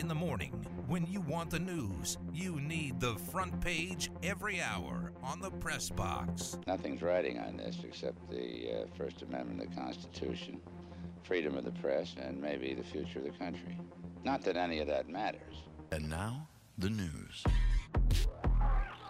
[0.00, 0.52] in the morning.
[0.86, 5.90] When you want the news, you need the front page every hour on the press
[5.90, 6.58] box.
[6.66, 10.60] Nothing's riding on this except the uh, First Amendment of the Constitution,
[11.24, 13.78] freedom of the press, and maybe the future of the country.
[14.24, 15.56] Not that any of that matters.
[15.90, 16.46] And now,
[16.78, 17.44] the news.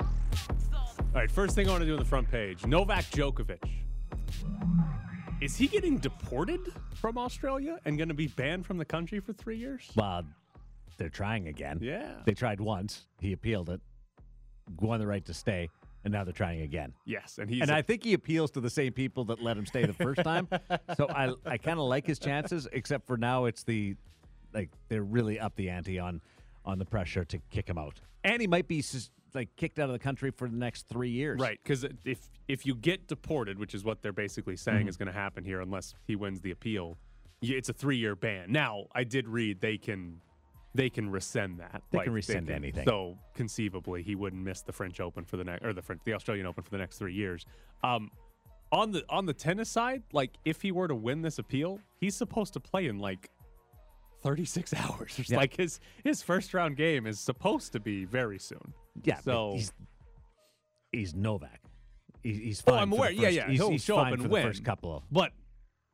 [0.00, 3.62] All right, first thing I want to do on the front page Novak Djokovic.
[5.40, 6.60] Is he getting deported
[6.94, 9.88] from Australia and going to be banned from the country for three years?
[9.94, 10.24] Well,
[10.98, 11.78] they're trying again.
[11.80, 12.16] Yeah.
[12.26, 13.06] They tried once.
[13.20, 13.80] He appealed it,
[14.80, 15.70] won the right to stay,
[16.04, 16.92] and now they're trying again.
[17.06, 19.56] Yes, and he's and a- I think he appeals to the same people that let
[19.56, 20.48] him stay the first time.
[20.96, 23.96] so I I kind of like his chances, except for now it's the
[24.52, 26.20] like they're really up the ante on
[26.64, 29.88] on the pressure to kick him out, and he might be sus- like kicked out
[29.88, 31.40] of the country for the next three years.
[31.40, 32.18] Right, because if
[32.48, 34.88] if you get deported, which is what they're basically saying Mm-hmm.
[34.88, 36.98] is going to happen here, unless he wins the appeal,
[37.42, 38.50] it's a three year ban.
[38.50, 40.20] Now, I did read they can
[40.74, 41.82] they can rescind that.
[41.90, 42.84] They can rescind anything.
[42.86, 46.12] So conceivably, he wouldn't miss the French Open for the next or the French the
[46.14, 47.44] Australian Open for the next three years.
[47.82, 48.10] Um,
[48.70, 52.14] on the on the tennis side, like if he were to win this appeal, he's
[52.14, 53.30] supposed to play in like.
[54.20, 55.20] 36 hours.
[55.28, 55.36] Yeah.
[55.36, 58.74] like his his first round game is supposed to be very soon.
[59.04, 59.18] Yeah.
[59.20, 59.72] So he's
[60.90, 61.60] he's Novak.
[62.24, 62.82] He, he's Oh, fine.
[62.82, 63.12] I'm aware.
[63.12, 63.48] Yeah, first- yeah.
[63.48, 64.42] He's, He'll he's show up and win.
[64.42, 65.04] the first couple of.
[65.10, 65.30] But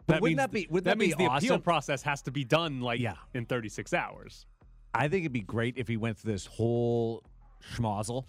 [0.06, 2.30] But that wouldn't that be- wouldn't that that be means the appeal process has to
[2.30, 3.16] be done like Yeah.
[3.34, 4.46] in 36 hours.
[4.94, 7.22] I think it'd be great if he went through this whole
[7.74, 8.24] schmozzle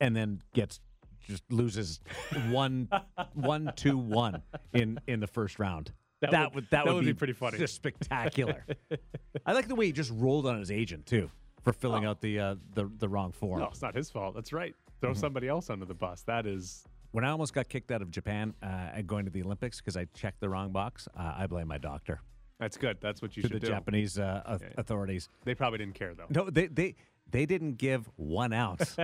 [0.00, 0.80] and then gets
[1.26, 2.00] just loses
[2.50, 2.88] one
[3.34, 4.42] one two one
[4.72, 5.92] in in the first round.
[6.20, 7.58] That That, would- that, that would would be pretty funny.
[7.58, 8.64] Just spectacular.
[9.46, 11.30] I like the way he just rolled on his agent too
[11.62, 13.60] for filling out the uh, the the wrong form.
[13.60, 14.34] No, it's not his fault.
[14.34, 14.74] That's right.
[15.00, 15.20] Throw Mm-hmm.
[15.20, 16.22] somebody else under the bus.
[16.22, 19.42] That is When I almost got kicked out of Japan uh, and going to the
[19.42, 22.20] Olympics because I checked the wrong box, uh, I blame my doctor
[22.58, 22.98] that's good.
[23.00, 23.72] That's what you to should the do.
[23.72, 24.68] Japanese uh, Yeah.
[24.76, 25.28] authorities.
[25.44, 26.26] They probably didn't care though.
[26.30, 26.94] No, they they
[27.30, 28.96] they didn't give one ounce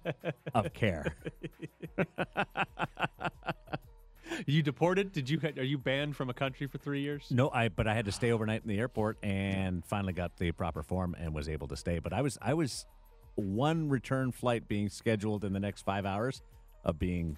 [0.54, 1.16] of care.
[4.46, 5.12] You deported?
[5.12, 5.40] Did you?
[5.56, 7.26] Are you banned from a country for three years?
[7.30, 10.52] No, I but I had to stay overnight in the airport and finally got the
[10.52, 11.98] proper form and was able to stay.
[11.98, 12.86] But I was I was
[13.34, 16.42] one return flight being scheduled in the next five hours
[16.84, 17.36] of being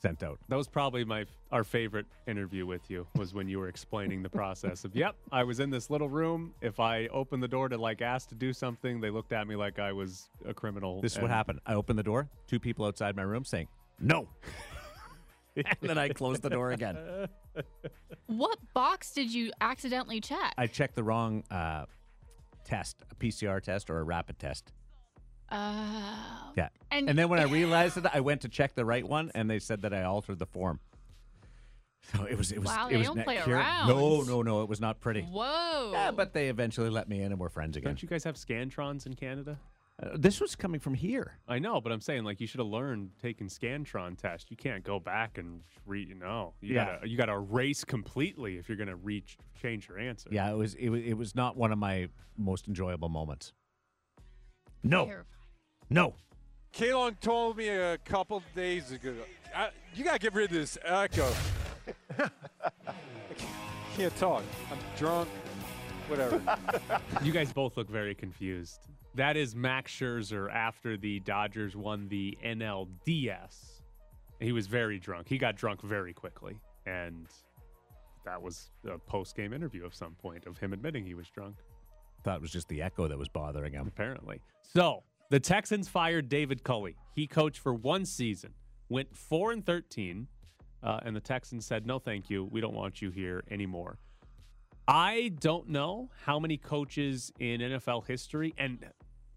[0.00, 0.38] sent out.
[0.48, 4.28] That was probably my our favorite interview with you was when you were explaining the
[4.28, 7.76] process of yep I was in this little room if I opened the door to
[7.76, 11.16] like ask to do something they looked at me like I was a criminal This
[11.16, 11.60] is what happened.
[11.66, 13.68] I opened the door, two people outside my room saying
[14.00, 14.28] no,
[15.56, 16.96] and then I closed the door again.
[18.26, 20.54] What box did you accidentally check?
[20.56, 21.84] I checked the wrong uh,
[22.64, 24.72] test, a PCR test or a rapid test.
[25.50, 26.52] Oh.
[26.56, 26.68] Yeah.
[26.90, 29.48] And- And, then when I realized it, I went to check the right one, and
[29.50, 30.80] they said that I altered the form.
[32.14, 33.88] So it was it was Wow, it they was don't net play cure- around.
[33.88, 35.20] No, no, no, it was not pretty.
[35.22, 35.90] Whoa.
[35.92, 37.90] Yeah, but they eventually let me in, and we're friends again.
[37.90, 39.58] Don't you guys have scantrons in Canada?
[40.02, 41.34] Uh, this was coming from here.
[41.46, 44.50] I know, but I'm saying like you should have learned taking Scantron test.
[44.50, 46.54] You can't go back and re you know.
[46.62, 46.84] You Yeah.
[46.96, 50.30] gotta you gotta erase completely if you're gonna reach change your answer.
[50.32, 53.52] Yeah, it was it was it was not one of my most enjoyable moments.
[54.82, 55.26] No, Terrifying.
[55.90, 56.14] No.
[56.72, 59.12] Kalong told me a couple days ago,
[59.54, 61.30] I, you got to get rid of this echo.
[63.96, 64.44] Can't talk.
[64.70, 65.28] I'm drunk.
[66.08, 66.40] Whatever.
[67.22, 68.88] You guys both look very confused.
[69.14, 73.80] That is Max Scherzer after the Dodgers won the NLDS.
[74.38, 75.28] He was very drunk.
[75.28, 76.56] He got drunk very quickly.
[76.86, 77.26] And
[78.24, 81.56] that was a post game interview of some point of him admitting he was drunk.
[82.24, 83.86] Thought it was just the echo that was bothering him.
[83.88, 84.40] apparently.
[84.62, 86.96] So the Texans fired David Culley.
[87.14, 88.52] He coached for one season,
[88.88, 90.28] went four and thirteen,
[90.82, 92.44] uh, and the Texans said, "No, thank you.
[92.44, 93.98] We don't want you here anymore."
[94.86, 98.84] I don't know how many coaches in NFL history, and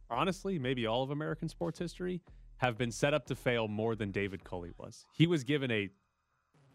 [0.09, 2.22] honestly, maybe all of American sports history,
[2.58, 5.06] have been set up to fail more than David Culley was.
[5.14, 5.90] He was given a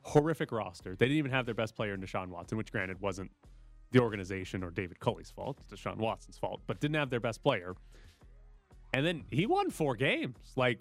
[0.02, 0.94] horrific roster.
[0.94, 3.30] They didn't even have their best player in Deshaun Watson, which granted wasn't
[3.90, 5.58] the organization or David Culley's fault.
[5.60, 7.74] It's Deshaun Watson's fault, but didn't have their best player.
[8.94, 10.36] And then he won four games.
[10.56, 10.78] Like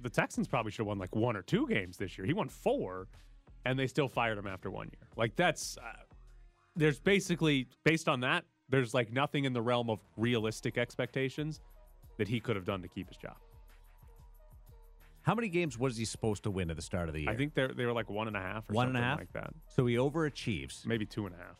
[0.00, 2.26] the Texans probably should have won like one or two games this year.
[2.26, 3.08] He won four,
[3.64, 5.08] and they still fired him after one year.
[5.16, 6.02] Like that's uh,
[6.76, 11.60] there's basically based on that, there's like nothing in the realm of realistic expectations
[12.18, 13.36] that he could have done to keep his job.
[15.22, 17.30] How many games was he supposed to win at the start of the year?
[17.30, 19.18] I think they're they were like one and a half or one and a half
[19.18, 19.50] like that.
[19.68, 21.56] So he overachieves, Maybe two and a half.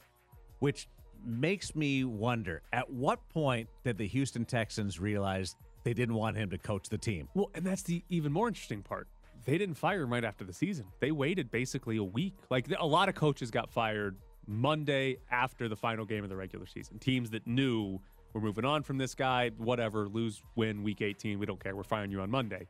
[0.61, 0.89] which
[1.25, 5.55] makes me wonder: at what point did the Houston Texans realize
[5.85, 7.29] they didn't want him to coach the team?
[7.35, 9.09] Well, and that's the even more interesting part.
[9.45, 10.87] They didn't fire him right after the season.
[11.01, 12.35] They waited basically a week.
[12.51, 14.17] Like a lot of coaches got fired
[14.47, 16.99] Monday after the final game of the regular season.
[16.99, 18.01] Teams that knew
[18.33, 21.75] were moving on from this guy, whatever, lose, win, week 18, we don't care.
[21.75, 22.67] We're firing you on Monday.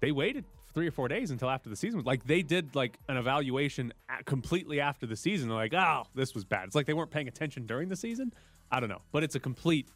[0.00, 0.44] They waited
[0.74, 2.02] three or four days until after the season.
[2.04, 3.92] Like they did like an evaluation
[4.24, 5.48] completely after the season.
[5.48, 6.66] They're like, oh, this was bad.
[6.66, 8.32] It's like they weren't paying attention during the season.
[8.70, 9.88] I don't know, but it's a complete.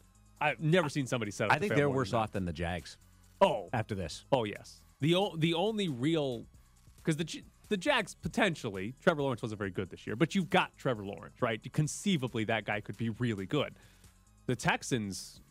[0.43, 1.55] I've never seen somebody set up.
[1.55, 2.97] I think they're worse than off than the Jags
[3.41, 4.25] Oh, after this.
[4.31, 4.81] Oh yes.
[5.01, 6.45] The o- the only real
[6.97, 10.49] because the J- the Jags potentially Trevor Lawrence wasn't very good this year, but you've
[10.49, 11.59] got Trevor Lawrence, right?
[11.73, 13.73] Conceivably, that guy could be really good.
[14.45, 15.41] The Texans,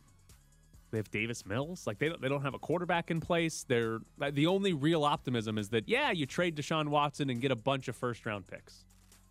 [0.91, 1.87] they have Davis Mills.
[1.87, 3.65] Like they don't, they don't have a quarterback in place.
[3.67, 7.51] They're like, the only real optimism is that yeah, you trade Deshaun Watson and get
[7.51, 8.85] a bunch of first round picks,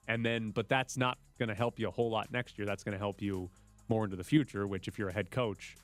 [0.07, 2.65] and then but that's not going to help you a whole lot next year.
[2.67, 3.49] That's going to help you
[3.91, 4.65] more into the future.
[4.65, 5.75] Which if you're a head coach,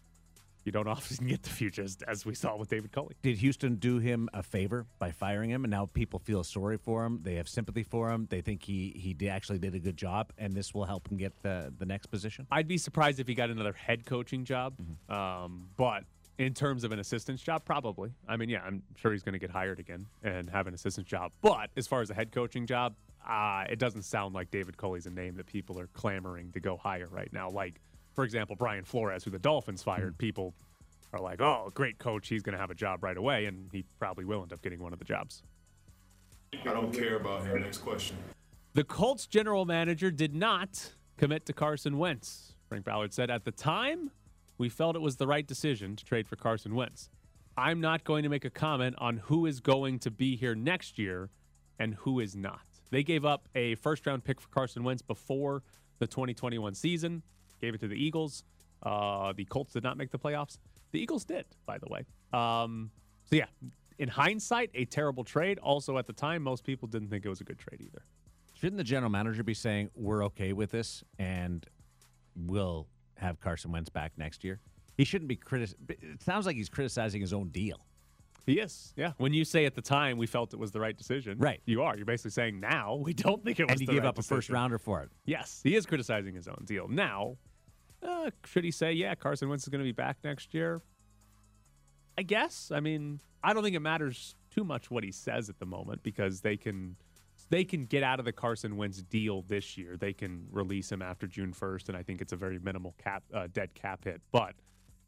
[0.64, 3.16] you don't often get the future, as, as we saw with David Culley.
[3.22, 7.06] Did Houston do him a favor by firing him, and now people feel sorry for
[7.06, 7.20] him?
[7.24, 8.28] They have sympathy for him.
[8.30, 11.18] They think he he did, actually did a good job, and this will help him
[11.18, 12.48] get the the next position.
[12.52, 14.76] I'd be surprised if he got another head coaching job.
[14.78, 15.14] Mm-hmm.
[15.14, 16.04] Um, but
[16.38, 18.12] in terms of an assistant's job, probably.
[18.28, 21.10] I mean, yeah, I'm sure he's going to get hired again and have an assistant's
[21.10, 21.32] job.
[21.42, 22.96] But as far as a head coaching job,
[23.28, 26.78] uh, it doesn't sound like David Culley's a name that people are clamoring to go
[26.78, 27.50] hire right now.
[27.50, 27.82] Like,
[28.18, 30.18] for example, Brian Flores, who the Dolphins fired, Mm-hmm.
[30.18, 30.56] people
[31.14, 32.28] are like, oh, great coach.
[32.28, 33.46] He's going to have a job right away.
[33.46, 35.44] And he probably will end up getting one of the jobs.
[36.52, 37.62] I don't care about him.
[37.62, 38.18] Next question.
[38.74, 42.56] The Colts general manager did not commit to Carson Wentz.
[42.68, 44.10] Frank Ballard said, At the time,
[44.58, 47.12] we felt it was the right decision to trade for Carson Wentz.
[47.56, 50.98] I'm not going to make a comment on who is going to be here next
[50.98, 51.30] year
[51.78, 52.62] and who is not.
[52.90, 55.62] They gave up a first round pick for Carson Wentz before
[56.00, 57.22] the 2021 season,
[57.62, 58.44] gave it to the Eagles.
[58.84, 60.58] Uh, the Colts did not make the playoffs.
[60.92, 62.06] The Eagles did, by the way.
[62.34, 62.92] Um,
[63.26, 63.46] so, yeah,
[64.00, 65.60] in hindsight, a terrible trade.
[65.60, 68.04] Also, at the time, most people didn't think it was a good trade either.
[68.54, 71.66] Shouldn't the general manager be saying we're okay with this and
[72.36, 72.88] we'll
[73.18, 74.60] have Carson Wentz back next year?
[74.98, 75.72] He shouldn't be critic.
[75.90, 77.86] It sounds like he's criticizing his own deal.
[78.48, 79.12] He is, yeah.
[79.18, 81.62] When you say at the time we felt it was the right decision, Right.
[81.66, 81.98] You are.
[81.98, 83.74] You're basically saying now we don't think it was.
[83.74, 85.10] And you the give right up a first rounder for it.
[85.26, 86.88] Yes, he is criticizing his own deal.
[86.88, 87.36] Now,
[88.02, 90.82] uh, should he say, yeah, Carson Wentz is going to be back next year?
[92.18, 92.72] I guess.
[92.74, 96.02] I mean, I don't think it matters too much what he says at the moment
[96.02, 96.96] because they can
[97.50, 99.98] they can get out of the Carson Wentz deal this year.
[99.98, 103.24] They can release him after June 1st, and I think it's a very minimal cap
[103.34, 104.22] uh, dead cap hit.
[104.32, 104.56] But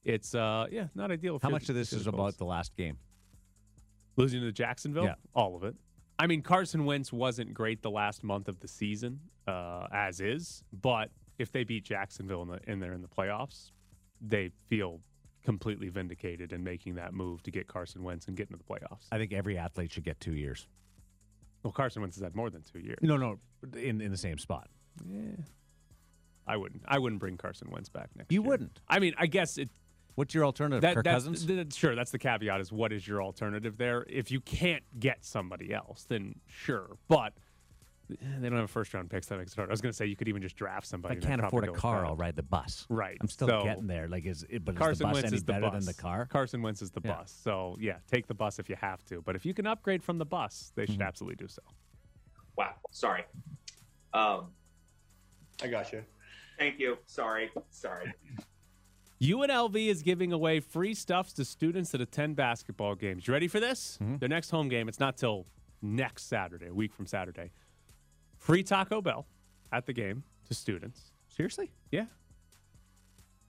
[0.04, 1.40] it's uh yeah, not ideal.
[1.42, 2.98] How much of this is about the last game?
[4.20, 5.06] Losing to Jacksonville?
[5.06, 5.16] Yeah.
[5.34, 5.76] All of it.
[6.20, 10.64] I mean, Carson Wentz wasn't great the last month of the season, uh, as is,
[10.74, 13.72] but if they beat Jacksonville in, the, in there in the playoffs,
[14.20, 15.00] they feel
[15.44, 19.08] completely vindicated in making that move to get Carson Wentz and get into the playoffs.
[19.14, 20.68] I think every athlete should get two years.
[21.64, 22.98] Well, Carson Wentz has had more than two years.
[23.02, 23.40] No, no,
[23.78, 24.68] in in the same spot.
[25.06, 25.22] Yeah.
[26.48, 26.84] I wouldn't.
[26.88, 28.50] I wouldn't bring Carson Wentz back next You year.
[28.50, 28.82] wouldn't?
[28.90, 29.70] I mean, I guess it.
[30.20, 30.82] What's your alternative?
[30.82, 31.46] That, Kirk that's, Cousins?
[31.46, 32.60] th- sure, that's the caveat.
[32.60, 34.06] Is what is your alternative there?
[34.10, 36.98] If you can't get somebody else, then sure.
[37.08, 37.32] But
[38.12, 39.70] eh, they don't have a first round pick, so that makes it hard.
[39.70, 41.16] I was going to say you could even just draft If somebody.
[41.16, 42.06] I can't afford a car.
[42.06, 42.86] I'll ride the bus.
[42.90, 43.18] Right.
[43.22, 44.10] I'm still So- getting there.
[44.10, 45.74] Like, is it, but is the bus Wentz any is the better bus.
[45.74, 46.26] than the car?
[46.26, 47.14] Carson Wentz is the Yeah.
[47.16, 47.40] bus.
[47.42, 49.22] So yeah, take the bus if you have to.
[49.22, 50.92] But if you can upgrade from the bus, they Mm-hmm.
[50.96, 51.62] should absolutely do so.
[52.58, 52.74] Wow.
[52.92, 53.24] Sorry.
[54.14, 54.52] Um,
[55.64, 56.04] I got you.
[56.58, 56.98] thank you.
[57.06, 57.50] Sorry.
[57.70, 58.14] Sorry.
[59.22, 63.28] UNLV is giving away free stuffs to students that attend basketball games.
[63.28, 63.98] You ready for this?
[64.02, 64.18] Mm-hmm.
[64.18, 65.46] Their next home game, it's not till
[65.82, 67.52] next Saturday, a week from Saturday.
[68.38, 69.26] Free Taco Bell
[69.72, 71.12] at the game to students.
[71.28, 71.72] Seriously?
[71.92, 72.06] Yeah.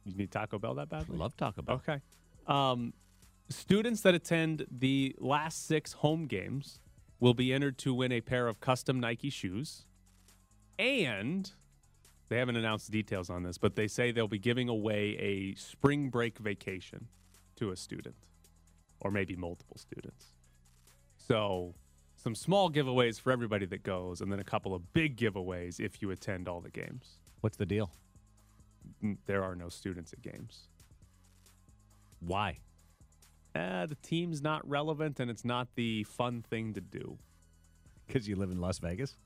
[0.05, 1.17] You need Taco Bell that badly?
[1.17, 1.77] Love Taco Bell.
[1.77, 2.01] Okay.
[2.47, 2.93] Um,
[3.49, 6.81] students that attend the last six home games
[7.21, 9.85] will be entered to win a pair of custom Nike shoes.
[10.79, 11.53] And
[12.31, 16.11] they haven't announced details on this, but they say they'll be giving away a spring
[16.11, 17.09] break vacation
[17.57, 18.15] to a student
[19.01, 20.27] or maybe multiple students.
[21.17, 21.75] So,
[22.15, 26.01] some small giveaways for everybody that goes, and then a couple of big giveaways if
[26.01, 27.19] you attend all the games.
[27.41, 27.91] What's the deal?
[29.27, 30.69] There are no students at games.
[32.21, 32.59] Why?
[33.57, 37.19] Uh, the team's not relevant and it's not the fun thing to do.
[38.07, 39.17] Because you live in Las Vegas?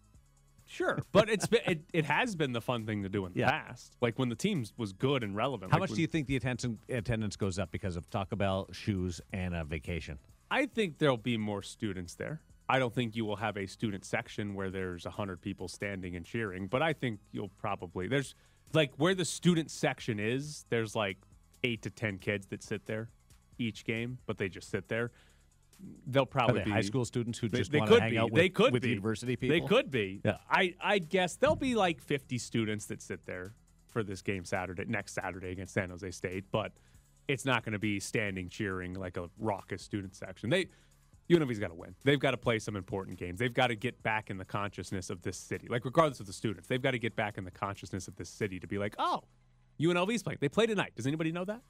[0.66, 3.40] Sure, but it's been, it, it has been the fun thing to do in the
[3.40, 3.50] Yeah.
[3.50, 3.97] past.
[4.00, 5.71] Like when the team was good and relevant.
[5.73, 8.37] How like much when- do you think the attendance attendance goes up because of Taco
[8.37, 10.18] Bell, shoes, and a vacation?
[10.50, 12.40] I think there'll be more students there.
[12.68, 16.25] I don't think you will have a student section where there's 100 people standing and
[16.25, 18.35] cheering, but I think you'll probably there's
[18.73, 21.18] like where the student section is, there's like
[21.62, 23.09] 8 to 10 kids that sit there
[23.59, 25.11] each game, but they just sit there.
[26.06, 28.18] They'll probably be high school students who They, just they want could to hang be.
[28.18, 28.90] out with, they could with be.
[28.90, 29.58] university people?
[29.58, 30.20] They could be.
[30.24, 30.36] Yeah.
[30.50, 33.54] I I guess there'll be like 50 students that sit there
[33.88, 36.72] for this game Saturday, next Saturday against San Jose State, but
[37.28, 40.50] it's not going to be standing cheering like a raucous student section.
[40.50, 40.66] They
[41.30, 41.94] UNLV's got to win.
[42.04, 43.38] They've got to play some important games.
[43.38, 45.68] They've got to get back in the consciousness of this city.
[45.70, 48.28] Like regardless of the students, they've got to get back in the consciousness of this
[48.28, 49.22] city to be like, oh,
[49.80, 50.38] UNLV's playing.
[50.40, 50.92] They play tonight.
[50.96, 51.62] Does anybody know that?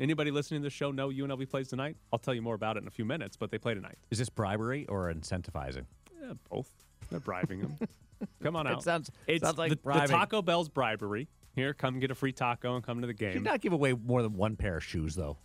[0.00, 1.96] Anybody listening to the show know UNLV plays tonight?
[2.12, 3.96] I'll tell you more about it in a few minutes, but they play tonight.
[4.10, 5.84] Is this bribery or incentivizing?
[6.20, 6.70] Yeah, both.
[7.10, 7.78] They're bribing them.
[8.42, 8.82] Come on It out.
[8.82, 10.08] sounds- it's sounds like the, the bribing.
[10.16, 11.28] Taco Bell's bribery.
[11.54, 13.28] Here, come get a free taco and come to the game.
[13.28, 13.42] You game.
[13.44, 15.36] not give away more than one pair of shoes, though.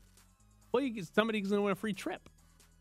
[0.71, 2.27] well, you, get- somebody's going to win a free trip.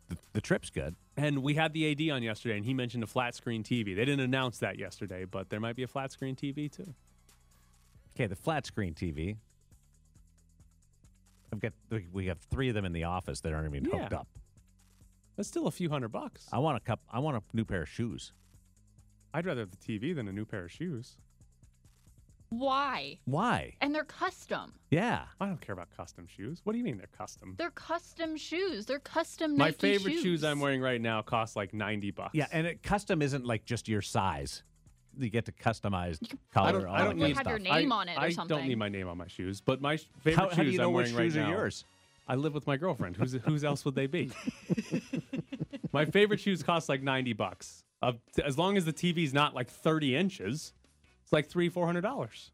[0.09, 0.97] The, the trip's good.
[1.19, 3.87] And we had the AD on yesterday, and he mentioned a flat screen TV.
[3.95, 6.95] They didn't announce that yesterday, but there might be a flat screen TV too.
[8.17, 9.37] Okay, the flat screen TV.
[11.53, 14.13] I've got we- we have three of them in the office that aren't even hooked
[14.13, 14.29] up.
[15.37, 16.49] That's still a few hundred bucks.
[16.53, 17.01] I want a cup.
[17.11, 18.33] I want a new pair of shoes.
[19.33, 21.17] I'd rather have the TV than a new pair of shoes.
[22.51, 23.19] Why?
[23.27, 23.75] Why?
[23.83, 24.73] And they're custom.
[24.91, 25.27] Yeah.
[25.39, 26.61] I don't care about custom shoes.
[26.65, 27.55] What do you mean they're custom?
[27.59, 28.87] They're custom shoes.
[28.87, 30.23] They're custom My Nike favorite shoes.
[30.23, 32.35] shoes I'm wearing right now cost like 90 bucks.
[32.35, 34.63] Yeah, and it, custom isn't like just your size.
[35.19, 36.73] You get to customize I color.
[36.81, 38.57] don't, all I don't good need have your name I, on it or I something.
[38.57, 40.79] don't need my name on my shoes, but my favorite How, shoes how do you
[40.79, 41.85] know I'm which wearing right shoes are now- yours?
[42.31, 43.17] I live with my girlfriend.
[43.17, 44.31] Who's whose else would they be?
[45.93, 47.85] my favorite shoes cost like 90 bucks.
[48.03, 50.73] Uh, t- as long as the TV's not like 30 inches,
[51.25, 52.51] it's like three, four hundred dollars.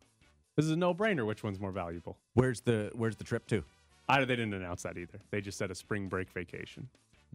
[0.56, 1.26] This is a no-brainer.
[1.26, 2.16] Which one's more valuable?
[2.34, 3.64] Where's the Where's the trip to?
[4.08, 5.18] I they didn't announce that either.
[5.30, 6.88] They just said a spring break vacation.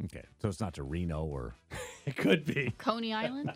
[0.06, 1.56] Okay, so it's not to Reno or
[2.06, 2.72] It could be.
[2.78, 3.52] Coney Island.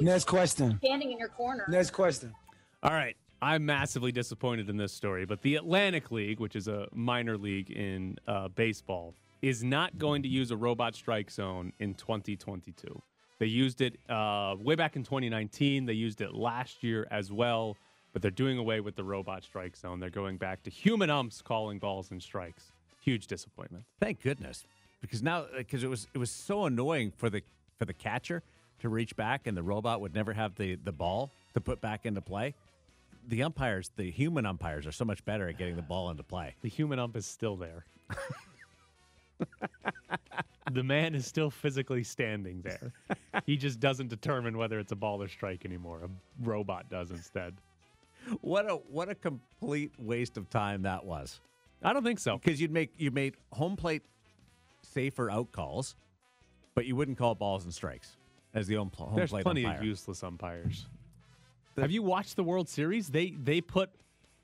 [0.00, 0.78] Next question.
[0.78, 1.64] Standing in your corner.
[1.68, 2.32] Next question.
[2.82, 3.16] All right.
[3.40, 7.70] I'm massively disappointed in this story, but the Atlantic League, which is a minor league
[7.72, 13.02] in uh, baseball, is not going to use a robot strike zone in 2022.
[13.40, 15.86] They used it uh, way back in 2019.
[15.86, 17.76] They used it last year as well,
[18.12, 19.98] but they're doing away with the robot strike zone.
[19.98, 22.70] They're going back to human umps calling balls and strikes.
[23.00, 23.84] Huge disappointment.
[23.98, 24.64] Thank goodness,
[25.00, 27.42] because now because it was it was so annoying for the
[27.76, 28.44] for the catcher
[28.82, 32.04] to reach back and the robot would never have the the ball to put back
[32.04, 32.54] into play.
[33.28, 36.54] The umpires, the human umpires, are so much better at getting the ball into play.
[36.62, 37.84] The human ump is still there.
[40.72, 42.92] the man is still physically standing there.
[43.46, 46.00] He just doesn't determine whether it's a ball or strike anymore.
[46.04, 46.08] A
[46.44, 47.54] robot does instead.
[48.40, 51.40] What a what a complete waste of time that was.
[51.84, 52.38] I don't think so.
[52.38, 54.02] Because you'd make you made home plate
[54.82, 55.94] safer out calls,
[56.74, 58.16] but you wouldn't call balls and strikes
[58.54, 59.80] as the home, home There's plate plenty umpire.
[59.80, 60.86] of useless umpires.
[61.78, 63.08] Have you watched the World Series?
[63.08, 63.90] They they put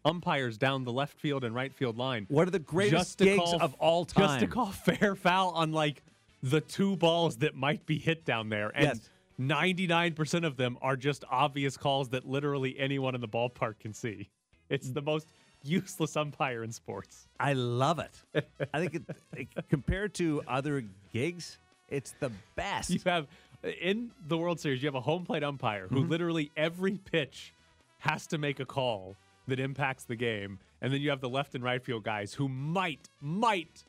[0.04, 2.26] umpires down the left field and right field line.
[2.30, 4.24] One of the greatest gigs call- of all time?
[4.28, 6.02] Just to call fair foul on like
[6.42, 8.70] the two balls that might be hit down there.
[8.74, 9.10] And Yes.
[9.38, 14.28] 99% of them are just obvious calls that literally anyone in the ballpark can see.
[14.70, 15.26] It's the most
[15.64, 17.26] useless umpire in sports.
[17.38, 18.44] I love it.
[18.72, 19.02] I think it,
[19.36, 22.90] it- compared to other gigs, it's the best.
[22.94, 23.26] You have
[23.68, 26.10] in the World Series, you have a home plate umpire who Mm-hmm.
[26.10, 27.52] literally every pitch
[27.98, 29.16] has to make a call
[29.48, 32.48] that impacts the game, and then you have the left and right field guys who
[32.48, 33.84] might might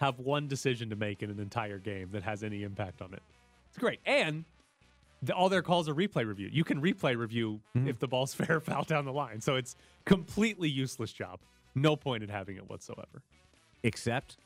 [0.00, 3.22] have one decision to make in an entire game that has any impact on it.
[3.68, 4.44] It's great, and
[5.22, 6.48] the, all their calls are replay review.
[6.52, 7.88] You can replay review Mm-hmm.
[7.88, 11.40] if the ball's fair or foul down the line, so it's completely useless job.
[11.74, 13.22] No point in having it whatsoever.
[13.82, 14.36] Except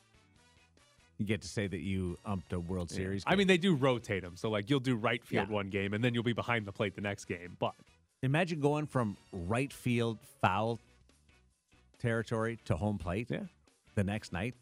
[1.18, 3.22] you get to say that you umped a World Series.
[3.26, 5.54] I mean, they do rotate them, so like you'll do right field Yeah.
[5.54, 7.56] one game, and then you'll be behind the plate the next game.
[7.58, 7.74] But
[8.22, 10.80] Imagine going from right field foul
[11.98, 13.44] territory to home plate Yeah.
[13.94, 14.54] the next night.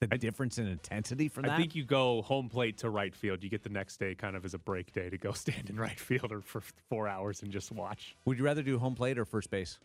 [0.00, 1.52] The difference in intensity from that.
[1.52, 3.44] I think you go home plate to right field.
[3.44, 5.76] You get the next day kind of as a break day to go stand in
[5.76, 9.16] right field or for four hours and just watch Would you rather do home plate
[9.18, 9.78] or first base?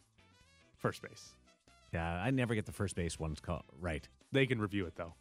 [0.77, 1.33] first base.
[1.93, 4.07] Yeah, I never get the first base ones call right.
[4.31, 5.13] They can review it though.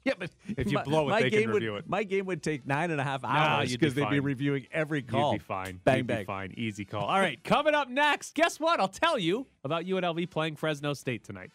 [0.04, 1.88] Yeah, but If you my- blow it, my they can game review would, it.
[1.88, 4.66] My game would take nine and a half hours you'd be because they'd be reviewing
[4.72, 5.32] every call.
[5.32, 5.80] You'd be fine.
[5.84, 6.18] Bang You'd bang.
[6.20, 6.54] be fine.
[6.56, 7.04] Easy call.
[7.04, 8.34] All right, coming up next.
[8.34, 8.80] Guess what?
[8.80, 11.50] I'll tell you about UNLV playing Fresno State tonight.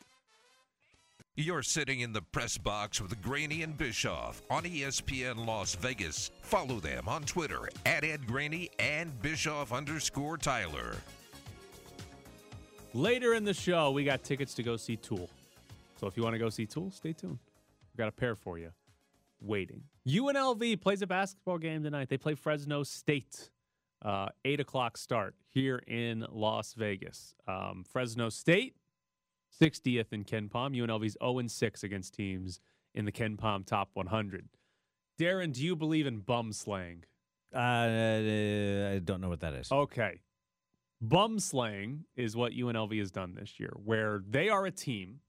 [1.36, 6.30] You're sitting in the press box with Graney and Bischoff on ESPN Las Vegas.
[6.44, 10.96] Follow them on Twitter at Ed Graney and Bischoff underscore Tyler.
[12.94, 15.28] Later in the show, we got tickets to go see Tool.
[16.00, 17.40] So if you want to go see Tool, stay tuned.
[17.98, 18.72] Got a pair for you
[19.44, 19.84] waiting.
[20.08, 22.10] UNLV plays a basketball game tonight.
[22.10, 23.50] They play Fresno State.
[24.04, 27.36] Uh, 8 o'clock start here in Las Vegas.
[27.48, 28.76] Um, Fresno State,
[29.62, 30.76] 60th in KenPom.
[30.76, 32.60] UNLV's 0 6 against teams
[32.94, 34.50] in the KenPom Top 100.
[35.20, 37.06] Darren, do you believe in bum slaying?
[37.56, 39.72] Uh, I don't know what that is.
[39.72, 40.20] Okay.
[41.00, 45.20] Bum slaying is what UNLV has done this year, where they are a team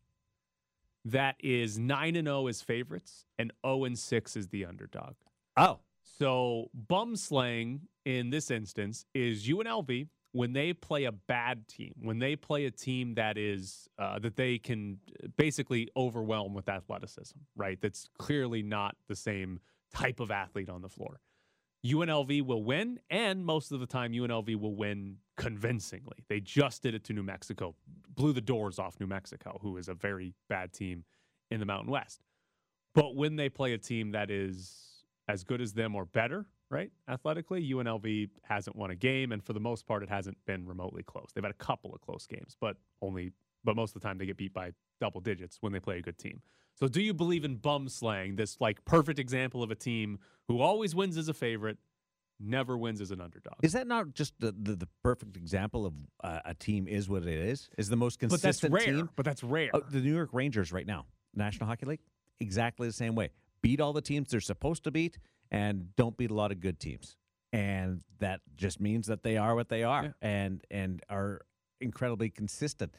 [1.05, 5.15] that is 9 and 0 as favorites and 0 and 6 is the underdog.
[5.57, 11.95] Oh, So, bum slaying in this instance is UNLV when they play a bad team,
[12.03, 14.99] when they play a team that is uh, that they can
[15.37, 17.81] basically overwhelm with athleticism, right?
[17.81, 19.61] That's clearly not the same
[19.95, 21.21] type of athlete on the floor.
[21.85, 26.25] UNLV will win, and most of the time, UNLV will win convincingly.
[26.29, 27.75] They just did it to New Mexico,
[28.15, 31.05] blew the doors off New Mexico, who is a very bad team
[31.51, 32.23] in the Mountain West.
[32.95, 36.91] But when they play a team that is as good as them or better, right,
[37.09, 41.03] athletically, UNLV hasn't won a game, and for the most part, it hasn't been remotely
[41.03, 41.31] close.
[41.35, 44.27] They've had a couple of close games, but only, but most of the time they
[44.27, 46.41] get beat by double digits when they play a good team.
[46.75, 48.37] So, do you believe in bum slaying?
[48.37, 51.79] This like perfect example of a team who always wins as a favorite,
[52.41, 53.55] never wins as an underdog.
[53.63, 57.23] is that not just the, the, the perfect example of uh, a team is what
[57.23, 57.71] it is?
[57.79, 58.95] Is the most consistent but that's rare.
[58.97, 59.11] team?
[59.17, 59.71] But that's rare.
[59.73, 62.01] Oh, the New York Rangers right now, National Hockey League,
[62.41, 63.31] exactly the same way.
[63.63, 65.17] Beat all the teams they're supposed to beat,
[65.51, 67.17] and don't beat a lot of good teams.
[67.53, 70.11] And that just means that they are what they are, Yeah.
[70.21, 71.41] and and are
[71.81, 72.93] incredibly consistent.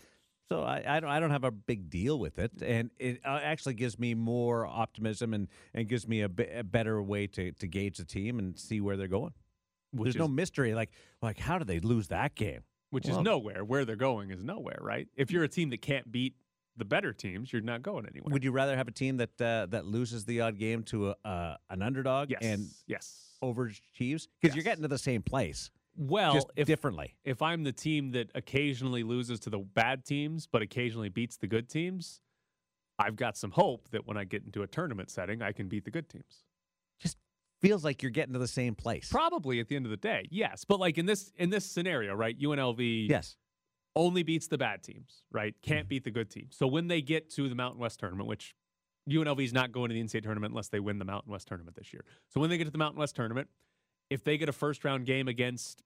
[0.50, 3.40] So I, I don't I don't have a big deal with it, and it uh,
[3.42, 7.68] actually gives me more optimism and, and gives me a, a better way to, to
[7.68, 9.34] gauge the team and see where they're going.
[9.92, 10.75] which There's is, no mystery.
[10.75, 12.62] Like like how did they lose that game?
[12.96, 13.64] which well- is nowhere.
[13.64, 15.08] Where they're going is nowhere, right?
[15.16, 16.36] If you're a team that can't beat
[16.78, 18.32] the better teams, you're not going anywhere.
[18.32, 21.16] Would you rather have a team that uh, that loses the odd game to a,
[21.25, 22.40] uh, an underdog yes.
[22.42, 23.34] and yes.
[23.44, 24.28] overachieves?
[24.42, 27.16] Because you're getting to the same place, Well, just if differently.
[27.24, 31.48] if I'm the team that occasionally loses to the bad teams but occasionally beats the
[31.48, 32.22] good teams,
[33.00, 35.86] I've got some hope that when I get into a tournament setting, I can beat
[35.86, 36.44] the good teams.
[37.00, 37.18] Just
[37.62, 39.10] feels like you're getting to the same place.
[39.10, 40.66] Probably at the end of the day, yes.
[40.66, 42.38] But like in this in this scenario, right?
[42.40, 43.38] UNLV yes.
[43.96, 45.56] only beats the bad teams, right?
[45.62, 45.88] Can't mm-hmm.
[45.88, 46.56] beat the good teams.
[46.58, 48.55] So when they get to the Mountain West tournament, which
[49.10, 51.75] UNLV is not going to the NCAA tournament unless they win the Mountain West tournament
[51.75, 52.03] this year.
[52.29, 53.48] So when they get to the Mountain West tournament,
[54.09, 55.83] if they get a first round game against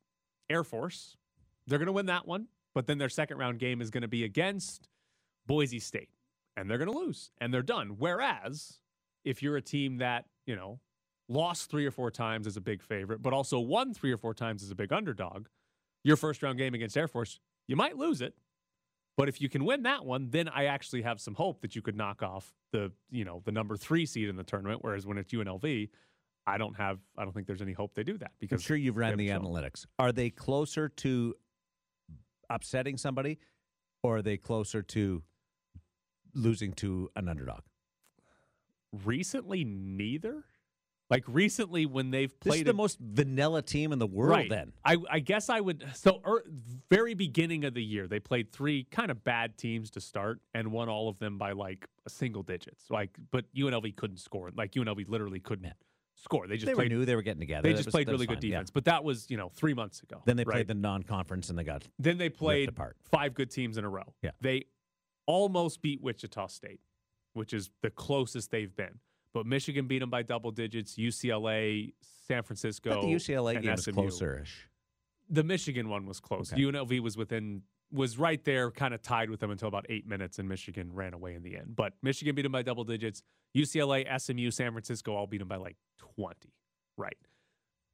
[0.49, 1.17] Air Force,
[1.67, 2.47] they're going to win that one.
[2.75, 4.89] But then their second round game is going to be against
[5.47, 6.09] Boise State,
[6.55, 7.95] and they're going to lose, and they're done.
[7.97, 8.79] Whereas
[9.25, 10.79] if you're a team that you know
[11.27, 14.33] lost three or four times as a big favorite, but also won three or four
[14.33, 15.47] times as a big underdog,
[16.03, 18.35] your first round game against Air Force, you might lose it.
[19.17, 21.81] But if you can win that one, then I actually have some hope that you
[21.81, 24.79] could knock off the, you know, the number three seed in the tournament.
[24.81, 25.89] Whereas when it's UNLV,
[26.47, 28.77] I don't have, I don't think there's any hope they do that because I'm sure
[28.77, 29.85] you've ran the analytics.
[29.99, 31.35] Are they closer to
[32.49, 33.37] upsetting somebody,
[34.01, 35.23] or are they closer to
[36.33, 37.61] losing to an underdog?
[39.05, 40.43] recently, neither.
[41.09, 44.31] Like recently, when they've This played is the a- most vanilla team in the world.
[44.31, 44.49] right.
[44.49, 45.83] Then I, I guess I would.
[45.95, 46.43] So, er,
[46.89, 50.71] very beginning of the year, they played three kind of bad teams to start and
[50.71, 52.85] won all of them by like a single digits.
[52.91, 54.51] Like, but UNLV couldn't score.
[54.55, 55.65] Like UNLV literally couldn't
[56.23, 56.47] score.
[56.47, 56.91] They just they played.
[56.91, 57.05] were new.
[57.05, 57.67] They were getting together.
[57.67, 58.57] They just was- played really good fine, yeah.
[58.57, 58.71] defense.
[58.71, 60.21] But that was you know three months ago.
[60.25, 60.55] Then they right?
[60.55, 62.97] played the non-conference and they got Then they played apart.
[63.11, 64.13] five good teams in a row.
[64.21, 64.31] Yeah.
[64.41, 64.65] They
[65.25, 66.81] almost beat Wichita State,
[67.33, 68.99] which is the closest they've been.
[69.33, 70.95] But Michigan beat them by double digits.
[70.95, 71.93] UCLA,
[72.27, 72.95] San Francisco.
[72.95, 74.67] But the UCLA and game was closer-ish.
[75.29, 76.51] The Michigan one was close.
[76.51, 76.63] Okay.
[76.63, 80.39] UNLV was within was right there, kind of tied with them until about eight minutes,
[80.39, 81.75] and Michigan ran away in the end.
[81.75, 83.23] But Michigan beat them by double digits.
[83.55, 86.53] UCLA, SMU, San Francisco all beat them by like twenty.
[86.97, 87.17] Right.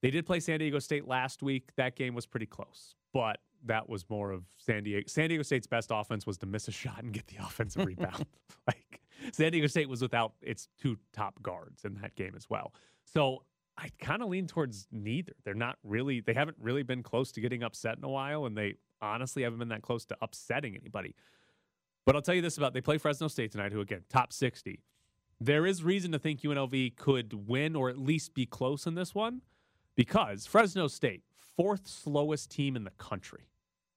[0.02, 1.72] They did play San Diego State last week.
[1.78, 5.06] That game was pretty close, but that was more of San Diego.
[5.08, 8.26] San Diego State's best offense was to miss a shot and get the offensive rebound.
[8.68, 12.74] Like San Diego State was without its two top guards in that game as well.
[13.06, 13.44] So
[13.78, 15.34] I kind of lean towards neither.
[15.44, 16.22] They're not really.
[16.22, 19.46] They haven't really been close to getting upset in a while, and they honestly I
[19.46, 21.16] haven't been that close to upsetting anybody.
[22.06, 24.82] But I'll tell you this about they play Fresno State tonight, who again top sixty.
[25.40, 29.14] There is reason to think UNLV could win or at least be close in this
[29.14, 29.42] one
[29.96, 33.50] because Fresno State, fourth slowest team in the country.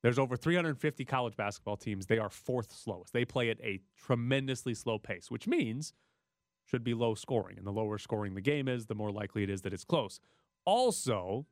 [0.03, 2.07] There's over 350 college basketball teams.
[2.07, 3.13] They are fourth slowest.
[3.13, 5.93] They play at a tremendously slow pace, which means
[6.65, 7.59] should be low scoring.
[7.59, 10.21] And the lower scoring the game is, the more likely it is that it's close.
[10.65, 11.47] Also,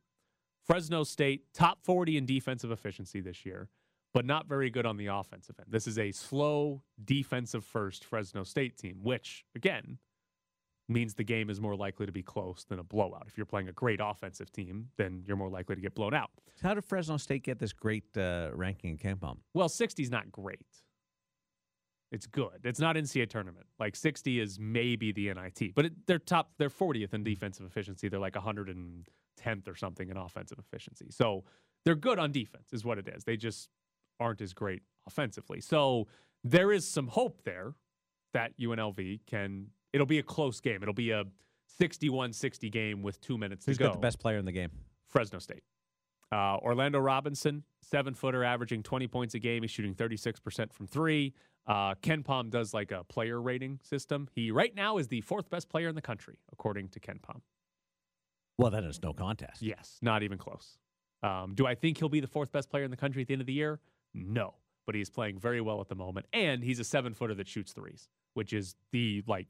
[0.67, 3.69] Fresno State, top 40 in defensive efficiency this year,
[4.13, 5.69] but not very good on the offensive end.
[5.71, 9.99] This is a slow defensive first Fresno State team, which, again,
[10.89, 13.25] means the game is more likely to be close than a blowout.
[13.29, 16.31] If you're playing a great offensive team, then you're more likely to get blown out.
[16.63, 19.39] How did Fresno State get this great uh, ranking in KenPom?
[19.55, 20.67] Well, 60 is not great.
[22.13, 22.61] It's good.
[22.65, 23.67] It's not NCAA tournament.
[23.79, 26.53] Like 60 is maybe the NIT, but it, they're top.
[26.57, 28.09] They're 40th in defensive efficiency.
[28.09, 28.37] They're like
[29.37, 31.07] 110th or something in offensive efficiency.
[31.11, 31.45] So
[31.85, 33.25] They're good on defense, is what it is.
[33.25, 33.69] They just
[34.19, 35.61] aren't as great offensively.
[35.61, 36.09] So
[36.43, 37.75] there is some hope there
[38.33, 39.69] that UNLV can.
[39.93, 40.83] It'll be a close game.
[40.83, 41.25] It'll be a
[41.81, 43.89] 61-60 game with two minutes Who's to go.
[43.89, 44.71] Who's got the best player in the game?
[45.09, 45.63] Fresno State.
[46.33, 49.63] Uh, Orlando Robinson, seven footer, averaging 20 points a game.
[49.63, 51.35] He's shooting 36% from three.
[51.69, 54.29] Uh, KenPom does like a player rating system.
[54.33, 57.41] He right now is the fourth best player in the country, according to KenPom.
[58.59, 59.63] Well, then it's no contest.
[59.63, 60.79] Yes, not even close.
[61.23, 63.35] Um, do I think he'll be the fourth best player in the country at the
[63.35, 63.81] end of the year?
[64.15, 64.55] No,
[64.87, 67.73] but he's playing very well at the moment, and he's a seven footer that shoots
[67.73, 69.49] threes, which is the like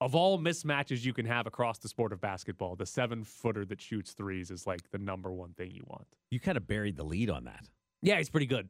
[0.00, 2.76] of all mismatches you can have across the sport of basketball.
[2.76, 6.06] The seven footer that shoots threes is like the number one thing you want.
[6.30, 7.68] You kind of buried the lead on that.
[8.02, 8.68] Yeah, he's pretty good.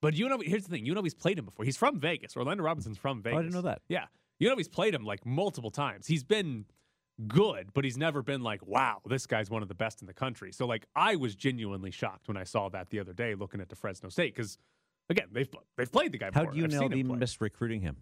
[0.00, 1.64] But you know, here's the thing: you know, he's played him before.
[1.64, 2.36] He's from Vegas.
[2.36, 3.36] Orlando Robinson's from Vegas.
[3.36, 3.82] Oh, I didn't know that.
[3.88, 4.06] Yeah,
[4.38, 6.06] you know, he's played him like multiple times.
[6.06, 6.64] He's been
[7.28, 10.14] good, but he's never been like, wow, this guy's one of the best in the
[10.14, 10.52] country.
[10.52, 13.68] So like, I was genuinely shocked when I saw that the other day, looking at
[13.68, 14.58] the Fresno State, because
[15.08, 16.30] again, they've they've played the guy.
[16.32, 16.54] How before.
[16.54, 17.96] do I've seen him UNLV miss recruiting him?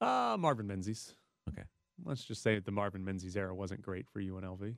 [0.00, 1.14] Uh, Marvin Menzies.
[1.48, 1.64] Okay.
[2.04, 4.74] Let's just say that the Marvin Menzies era wasn't great for UNLV.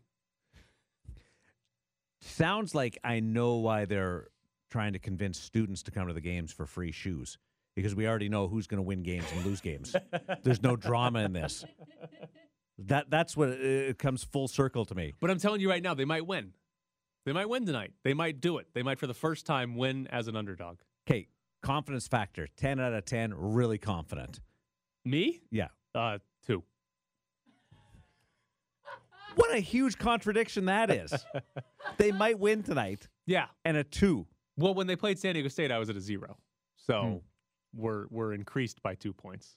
[2.22, 4.28] Sounds like I know why they're
[4.70, 7.38] trying to convince students to come to the games for free shoes
[7.74, 9.94] because we already know who's going to win games and lose games.
[10.42, 11.64] There's no drama in this.
[12.86, 15.12] That that's what it, it comes full circle to me.
[15.20, 16.52] But I'm telling you right now, they might win.
[17.26, 17.92] They might win tonight.
[18.02, 18.68] They might do it.
[18.72, 20.78] They might, for the first time, win as an underdog.
[21.06, 21.28] Okay,
[21.62, 24.40] confidence factor 10 out of 10, really confident.
[25.04, 25.40] Me?
[25.50, 25.68] Yeah.
[25.94, 26.62] Uh, two.
[29.36, 31.12] What a huge contradiction that is.
[31.98, 33.46] they might win tonight Yeah.
[33.64, 34.26] and a 2.
[34.56, 36.36] Well, when they played San Diego State, I was at a zero.
[36.76, 37.02] So
[37.74, 37.80] Hmm.
[37.80, 39.56] we're we're increased by two points.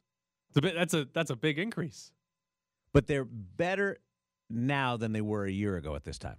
[0.50, 2.12] It's a bit, that's a that's a big increase.
[2.94, 3.98] But they're better
[4.50, 6.38] now than they were a year ago at this time.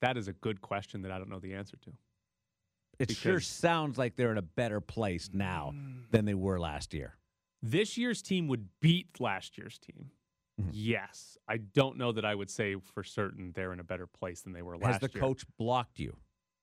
[0.00, 1.92] That is a good question that I don't know the answer to.
[2.98, 5.74] It sure sounds like they're in a better place now
[6.10, 7.16] than they were last year.
[7.62, 10.10] This year's team would beat last year's team.
[10.60, 10.70] Mhm.
[10.72, 11.38] Yes.
[11.48, 14.52] I don't know that I would say for certain they're in a better place than
[14.52, 14.92] they were last year.
[14.92, 15.20] Has the year.
[15.20, 16.16] coach blocked you?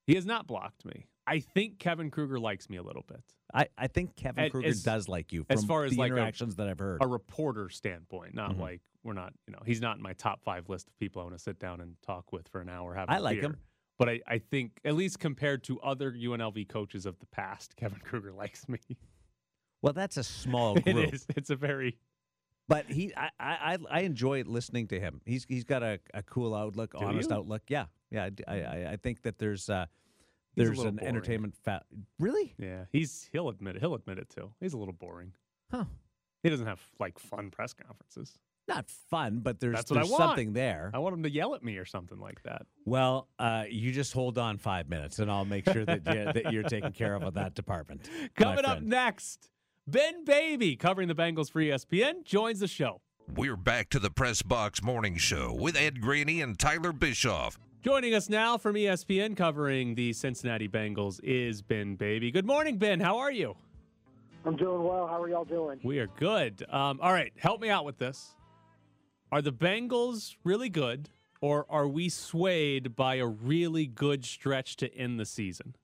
[0.08, 1.08] He has not blocked me.
[1.28, 3.22] I think Kevin Kruger likes me a little bit.
[3.54, 5.98] I, I think Kevin And Kruger as- does like you as from far as the
[5.98, 7.04] like a- interactions that I've heard.
[7.04, 8.60] A reporter standpoint, not Mhm.
[8.62, 11.26] like we're not, you know, he's not in my top five list of people I
[11.26, 12.94] want to sit down and talk with for an hour.
[12.96, 13.50] Have I a like beer.
[13.50, 13.58] him.
[14.00, 18.00] But I, I think, at least compared to other UNLV coaches of the past, Kevin
[18.00, 18.80] Kruger likes me.
[19.82, 20.88] Well, that's a small group.
[20.88, 21.26] It is.
[21.36, 21.98] It's a very.
[22.70, 25.22] But he, I, I, I enjoy listening to him.
[25.26, 27.36] He's he's got a, a cool outlook, Do honest you?
[27.38, 27.64] outlook.
[27.70, 28.26] Yeah, yeah.
[28.26, 29.86] I d- I, I- I think that there's uh,
[30.56, 31.08] there's an boring.
[31.08, 31.82] entertainment fa
[32.20, 32.56] Really?
[32.58, 33.80] Yeah, he's he'll admit it.
[33.80, 34.52] He'll admit it too.
[34.60, 35.34] He's a little boring.
[35.72, 35.86] Huh.
[36.44, 38.38] He doesn't have like fun press conferences.
[38.68, 40.24] Not fun, but there's That's what I there's want.
[40.24, 40.92] something there.
[40.94, 42.64] I want him to yell at me or something like that.
[42.84, 46.52] Well, uh, you just hold on five minutes, and I'll make sure that you, that
[46.52, 48.10] you're taken care of on that department.
[48.20, 48.88] my Coming up friend.
[48.90, 49.50] next,
[49.90, 53.00] Ben Baby, covering the Bengals for ESPN, joins the show.
[53.38, 57.58] We're back to the Press Box Morning Show with Ed Graney and Tyler Bischoff.
[57.84, 62.32] Joining us now from ESPN, covering the Cincinnati Bengals, is Ben Baby.
[62.32, 63.00] Good morning, Ben.
[63.00, 63.56] How are you?
[64.44, 65.08] I'm doing well.
[65.08, 65.80] How are y'all doing?
[65.84, 66.66] We are good.
[66.70, 68.36] Um, all right, help me out with this.
[69.32, 71.08] Are the Bengals really good,
[71.40, 75.76] or are we swayed by a really good stretch to end the season?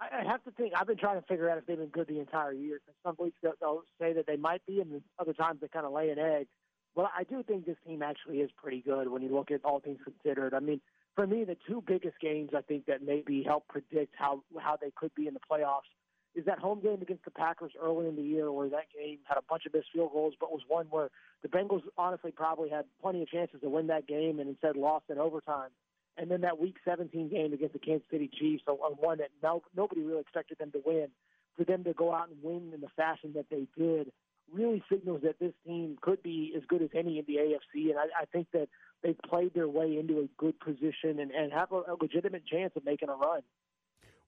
[0.00, 0.72] I, have to think.
[0.76, 2.80] I've been trying to figure out if they've been good the entire year.
[2.84, 5.86] 'cause Some weeks they'll, they'll say that they might be, and other times they kind
[5.86, 6.48] of lay an egg.
[6.94, 9.80] But I do think this team actually is pretty good when you look at all
[9.80, 10.54] things considered.
[10.54, 10.80] I mean,
[11.14, 14.90] for me, the two biggest games I think that maybe help predict how how they
[14.90, 15.90] could be in the playoffs
[16.34, 19.36] is that home game against the Packers early in the year, where that game had
[19.36, 21.10] a bunch of missed field goals, but was one where
[21.42, 25.06] the Bengals honestly probably had plenty of chances to win that game, and instead lost
[25.10, 25.70] in overtime.
[26.16, 29.30] And then that Week 17 game against the Kansas City Chiefs, a, a one that
[29.42, 31.08] no, nobody really expected them to win,
[31.56, 34.12] for them to go out and win in the fashion that they did,
[34.52, 37.90] really signals that this team could be as good as any in the AFC.
[37.90, 38.68] And I, I think that
[39.02, 42.72] they've played their way into a good position and, and have a, a legitimate chance
[42.76, 43.42] of making a run.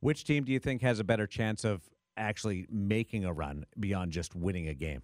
[0.00, 1.82] Which team do you think has a better chance of
[2.16, 5.02] actually making a run beyond just winning a game?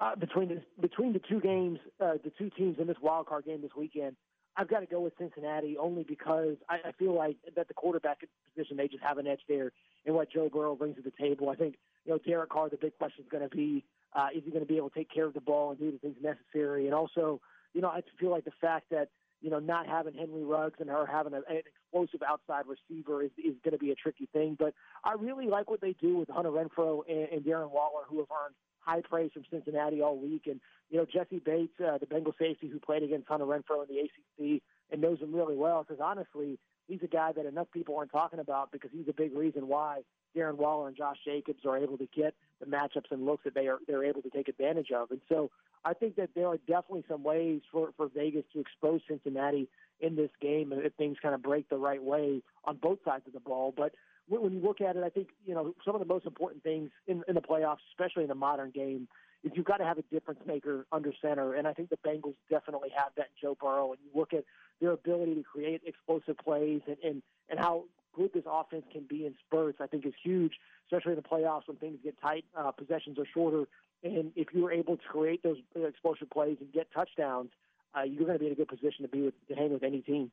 [0.00, 3.44] uh, between the, between the two games, uh, the two teams in this wild card
[3.44, 4.16] game this weekend,
[4.56, 8.20] I've got to go with Cincinnati only because I, I feel like that the quarterback
[8.54, 9.72] position they just have an edge there
[10.04, 11.48] in what Joe Burrow brings to the table.
[11.48, 12.68] I think you know Derek Carr.
[12.68, 14.94] The big question is going to be uh, is he going to be able to
[14.94, 17.40] take care of the ball and do the things necessary, and also
[17.72, 19.08] you know I feel like the fact that
[19.40, 23.30] you know not having Henry Ruggs and her having a, an explosive outside receiver is
[23.38, 24.56] is going to be a tricky thing.
[24.58, 28.18] But I really like what they do with Hunter Renfrow and, and Darren Waller, who
[28.18, 28.54] have earned
[28.84, 30.42] high praise from Cincinnati all week.
[30.46, 33.94] And, you know, Jessie Bates, uh, the Bengal safety who played against Hunter Renfrow in
[33.94, 35.84] the ACC and knows him really well.
[35.86, 39.34] Because honestly, he's a guy that enough people aren't talking about because he's a big
[39.36, 40.00] reason why
[40.36, 43.68] Darren Waller and Josh Jacobs are able to get the matchups and looks that they
[43.68, 45.10] are they're able to take advantage of.
[45.10, 45.50] And so
[45.84, 49.68] I think that there are definitely some ways for, for Vegas to expose Cincinnati
[50.00, 53.32] in this game if things kind of break the right way on both sides of
[53.32, 53.72] the ball.
[53.76, 53.94] But
[54.28, 56.90] when you look at it, I think you know some of the most important things
[57.06, 59.08] in, in the playoffs, especially in the modern game,
[59.42, 62.34] is you've got to have a difference maker under center, and I think the Bengals
[62.50, 63.92] definitely have that in Joe Burrow.
[63.92, 64.44] And you look at
[64.80, 67.84] their ability to create explosive plays and and, and how
[68.14, 70.52] good this offense can be in spurts, I think is huge,
[70.86, 73.64] especially in the playoffs when things get tight, uh, possessions are shorter,
[74.04, 77.50] and if you're able to create those explosive plays and get touchdowns,
[77.96, 79.82] uh, you're going to be in a good position to be with to hang with
[79.82, 80.30] any team.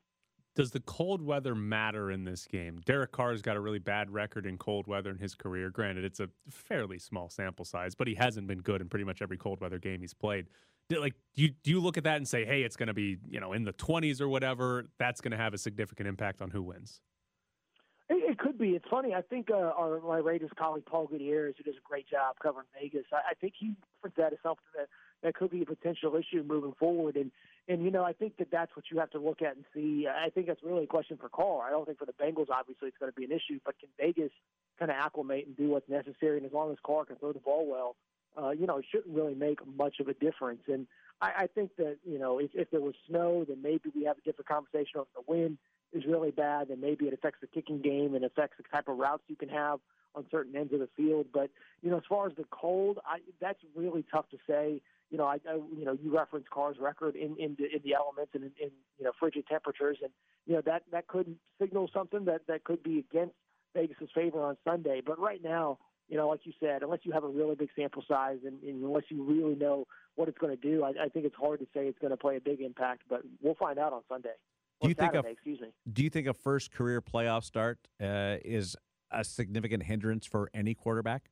[0.54, 2.82] Does the cold weather matter in this game?
[2.86, 5.70] Derek Carr's got a really bad record in cold weather in his career.
[5.70, 9.22] Granted, it's a fairly small sample size, but he hasn't been good in pretty much
[9.22, 10.48] every cold weather game he's played.
[10.90, 13.18] Like, do you, do you look at that and say, hey, it's going to be
[13.30, 14.88] you know in the 20s or whatever?
[15.00, 17.00] That's going to have a significant impact on who wins.
[18.10, 18.72] It, it could be.
[18.72, 19.14] It's funny.
[19.14, 22.68] I think uh, our my Raiders colleague Paul Gutierrez, who does a great job covering
[22.78, 24.90] Vegas, I, I think he referred that as something that
[25.24, 27.16] that could be a potential issue moving forward.
[27.16, 27.32] And
[27.68, 30.08] and you know, I think that that's what you have to look at and see.
[30.08, 31.68] I think that's really a question for Carr.
[31.68, 33.60] I don't think for the Bengals, obviously, it's going to be an issue.
[33.64, 34.32] But can Vegas
[34.80, 36.38] kind of acclimate and do what's necessary?
[36.38, 37.96] And as long as Carr can throw the ball well,
[38.42, 40.62] uh, you know, it shouldn't really make much of a difference.
[40.68, 40.88] And
[41.22, 44.18] I, I think that you know, if, if there was snow, then maybe we have
[44.18, 45.02] a different conversation.
[45.02, 45.58] If the wind
[45.94, 48.98] is really bad, then maybe it affects the kicking game and affects the type of
[48.98, 49.80] routes you can have
[50.16, 51.28] on certain ends of the field.
[51.34, 51.50] But
[51.82, 55.26] you know, as far as the cold, I, that's really tough to say you know,
[55.26, 58.46] I, I you know, you reference Carr's record in in the, in the elements and
[58.46, 60.12] in, in you know frigid temperatures, and
[60.48, 63.36] you know that that could signal something that that could be against
[63.76, 65.02] Vegas's favor on Sunday.
[65.06, 68.04] But right now, you know, like you said, unless you have a really big sample
[68.08, 71.26] size and, and unless you really know what it's going to do, I, I think
[71.26, 73.04] it's hard to say it's going to play a big impact.
[73.10, 74.30] But we'll find out on Sunday.
[74.82, 75.68] Do you Saturday, think a, excuse me?
[75.92, 78.76] Do you think a first career playoff start uh, is
[79.12, 81.30] a significant hindrance for any quarterback?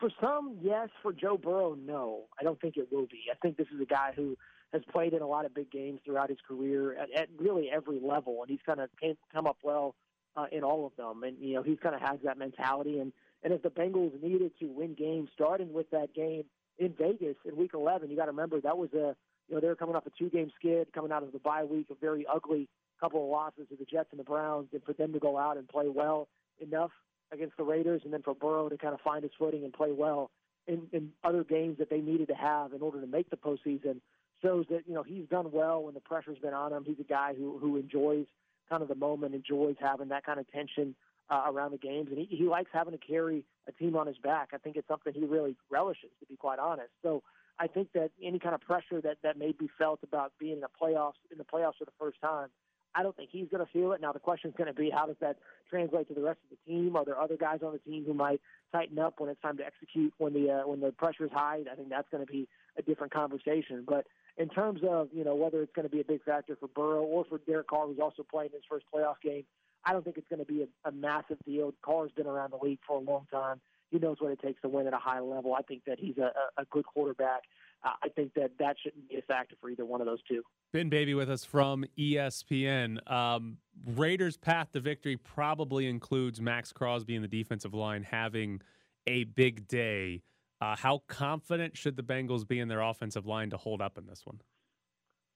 [0.00, 0.88] For some, yes.
[1.02, 2.24] For Joe Burrow, no.
[2.38, 3.24] I don't think it will be.
[3.30, 4.36] I think this is a guy who
[4.72, 8.00] has played in a lot of big games throughout his career at, at really every
[8.00, 8.90] level, and he's kind of
[9.32, 9.94] come up well
[10.36, 11.22] uh, in all of them.
[11.22, 12.98] And you know, he's kind of has that mentality.
[12.98, 13.12] And
[13.42, 16.44] and if the Bengals needed to win games, starting with that game
[16.78, 19.14] in Vegas in Week 11, you got to remember that was a
[19.48, 21.86] you know they were coming off a two-game skid, coming out of the bye week,
[21.90, 22.68] a very ugly
[23.00, 25.56] couple of losses to the Jets and the Browns, and for them to go out
[25.56, 26.28] and play well
[26.60, 26.90] enough
[27.32, 29.92] against the Raiders, and then for Burrow to kind of find his footing and play
[29.92, 30.30] well
[30.66, 34.00] in, in other games that they needed to have in order to make the postseason
[34.42, 36.84] shows that you know he's done well when the pressure's been on him.
[36.84, 38.26] He's a guy who who enjoys
[38.68, 40.94] kind of the moment, enjoys having that kind of tension
[41.30, 44.18] uh, around the games, and he, he likes having to carry a team on his
[44.18, 44.50] back.
[44.52, 46.90] I think it's something he really relishes, to be quite honest.
[47.02, 47.22] So
[47.58, 50.60] I think that any kind of pressure that that may be felt about being in
[50.60, 52.48] the playoffs in the playoffs for the first time
[52.94, 54.00] I don't think he's going to feel it.
[54.00, 55.38] Now the question is going to be how does that
[55.70, 56.96] translate to the rest of the team?
[56.96, 58.40] Are there other guys on the team who might
[58.72, 61.60] tighten up when it's time to execute when the uh, when the pressure is high?
[61.70, 63.84] I think that's going to be a different conversation.
[63.86, 66.68] But in terms of you know whether it's going to be a big factor for
[66.68, 69.44] Burrow or for Derek Carr, who's also playing his first playoff game,
[69.84, 71.72] I don't think it's going to be a, a massive deal.
[71.82, 73.60] Carr's been around the league for a long time.
[73.90, 75.54] He knows what it takes to win at a high level.
[75.54, 77.42] I think that he's a, a good quarterback.
[77.84, 80.42] Uh, I think that that shouldn't be a factor for either one of those two.
[80.72, 83.08] Ben Baby with us from ESPN.
[83.10, 88.60] Um, Raiders' path to victory probably includes Maxx Crosby in the defensive line having
[89.06, 90.22] a big day.
[90.60, 94.06] Uh, how confident should the Bengals be in their offensive line to hold up in
[94.06, 94.40] this one?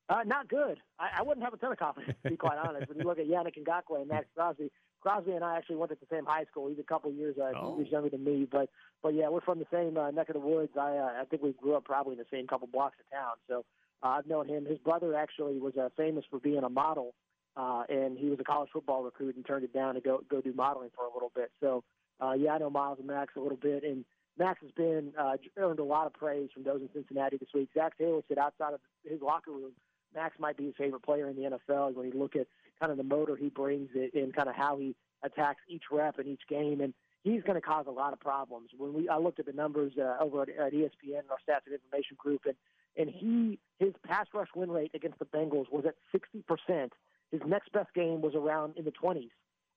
[0.09, 0.79] Uh, not good.
[0.99, 2.89] I, I, wouldn't have a ton of confidence, to be quite honest.
[2.89, 4.71] When you look at Yannick Ngakoue and Maxx Crosby,
[5.03, 6.69] Crosby and I actually went to the same high school.
[6.69, 7.77] He's a couple years uh, oh.
[7.79, 8.71] he's younger than me, but
[9.03, 10.73] but yeah, we're from the same uh, neck of the woods.
[10.79, 13.35] I uh, I think we grew up probably in the same couple blocks of town.
[13.49, 13.65] So
[14.03, 14.65] uh, I've known him.
[14.65, 17.15] His brother actually was uh, famous for being a model,
[17.57, 20.41] uh, and he was a college football recruit and turned it down to go go
[20.41, 21.51] do modeling for a little bit.
[21.61, 21.83] So
[22.21, 24.05] uh, yeah, I know Miles and Max a little bit, and
[24.39, 27.71] Maxx has been uh, earned a lot of praise from those in Cincinnati this week.
[27.75, 29.73] Zac Taylor said outside of his locker room,
[30.15, 32.47] Maxx might be his favorite player in the NFL when you look at
[32.81, 36.27] kind of the motor he brings and kind of how he attacks each rep in
[36.27, 38.71] each game, and he's going to cause a lot of problems.
[38.77, 41.75] When we I looked at the numbers uh, over at, at ESPN, our stats and
[41.75, 42.55] information group, and
[42.97, 46.93] and he his pass rush win rate against the Bengals was at 60 percent.
[47.31, 49.31] His next best game was around in the 20s.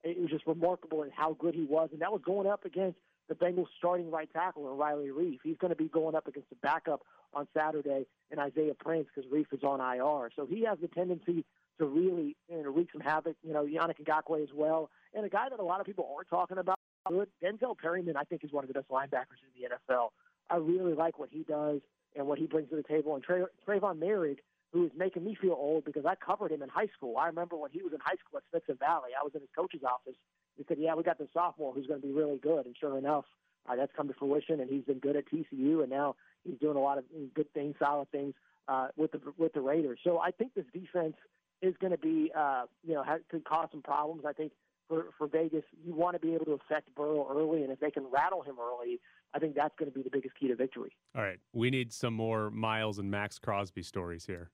[0.04, 3.00] It was just remarkable in how good he was, and that was going up against
[3.28, 5.40] the Bengals starting right tackle and Riley Reiff.
[5.44, 7.02] He's going to be going up against the backup
[7.34, 10.30] on Saturday and Isaiah Prince because Reiff is on IR.
[10.36, 11.44] So he has the tendency
[11.80, 13.36] to really you know, wreak some havoc.
[13.44, 16.30] You know, Yannick Ngakoue as well and a guy that a lot of people aren't
[16.30, 16.78] talking about.
[17.10, 20.10] Denzel Perryman, I think, is one of the best linebackers in the NFL.
[20.50, 21.82] I really like what he does
[22.16, 23.16] and what he brings to the table.
[23.16, 24.40] And Tra- Tre'von Moehrig,
[24.74, 27.18] who is making me feel old because I covered him in high school.
[27.18, 29.12] I remember when he was in high school at Smithson Valley.
[29.20, 30.18] I was in his coach's office.
[30.58, 32.98] He said, "Yeah, we got the sophomore who's going to be really good," and sure
[32.98, 33.26] enough,
[33.68, 34.60] uh, that's come to fruition.
[34.60, 37.76] And he's been good at TCU, and now he's doing a lot of good things,
[37.80, 38.34] solid things
[38.68, 40.00] uh, with the with the Raiders.
[40.04, 41.16] So I think this defense
[41.62, 44.24] is going to be, uh, you know, ha- could cause some problems.
[44.26, 44.52] I think
[44.88, 47.92] for for Vegas, you want to be able to affect Burrow early, and if they
[47.92, 49.00] can rattle him early,
[49.34, 50.96] I think that's going to be the biggest key to victory.
[51.16, 54.52] All right, we need some more Miles and Maxx Crosby stories here.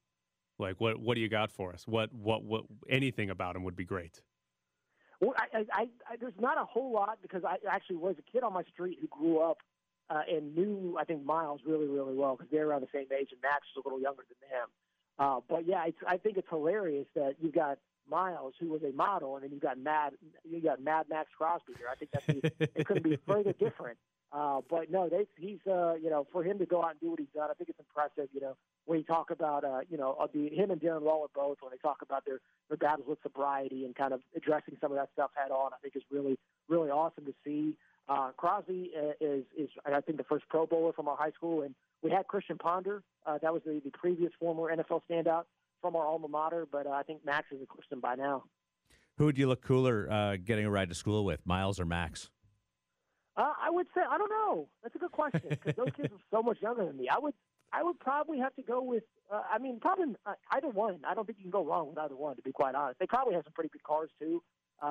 [0.59, 1.87] Like, what what do you got for us?
[1.87, 4.21] What what what anything about him would be great.
[5.21, 8.43] Well, I, I, I, there's not a whole lot because I actually was a kid
[8.43, 9.59] on my street who grew up
[10.09, 13.29] uh, and knew I think Miles really really well because they're around the same age
[13.31, 14.67] and Maxx is a little younger than him.
[15.19, 17.77] Uh, but yeah, it's, I think it's hilarious that you've got
[18.09, 21.73] Miles, who was a model, and then you've got Mad, you got Mad Maxx Crosby
[21.77, 21.87] here.
[21.91, 22.25] I think that's
[22.75, 23.97] it couldn't be further different.
[24.33, 27.09] Uh, but no, they, he's uh, you know for him to go out and do
[27.09, 28.29] what he's done, I think it's impressive.
[28.33, 31.27] You know when you talk about uh, you know uh, the, him and Darren Waller
[31.35, 32.39] both when they talk about their
[32.69, 35.77] their battles with sobriety and kind of addressing some of that stuff head on, I
[35.81, 36.37] think is really
[36.69, 37.75] really awesome to see.
[38.07, 41.63] Uh, Crosby uh, is is I think the first Pro Bowler from our high school,
[41.63, 43.03] and we had Christian Ponder.
[43.25, 45.43] Uh, that was the, the previous former NFL standout
[45.81, 48.43] from our alma mater, but uh, I think Maxx is a Christian by now.
[49.17, 52.29] Who would you look cooler uh, getting a ride to school with, Miles or Maxx?
[53.37, 54.67] Uh, I would say I don't know.
[54.83, 57.07] That's a good question because those kids are so much younger than me.
[57.09, 57.33] I would
[57.73, 59.03] I would probably have to go with.
[59.31, 60.99] Uh, I mean, probably uh, either one.
[61.07, 62.35] I don't think you can go wrong with either one.
[62.35, 64.43] To be quite honest, they probably have some pretty good cars too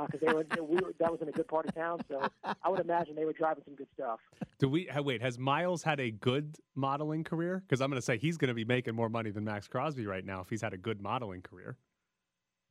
[0.07, 2.01] because they were, we were that was in a good part of town.
[2.09, 4.21] So I would imagine they were driving some good stuff.
[4.59, 5.21] Do we wait?
[5.21, 7.63] Has Miles had a good modeling career?
[7.67, 10.07] Because I'm going to say he's going to be making more money than Maxx Crosby
[10.07, 11.77] right now if he's had a good modeling career.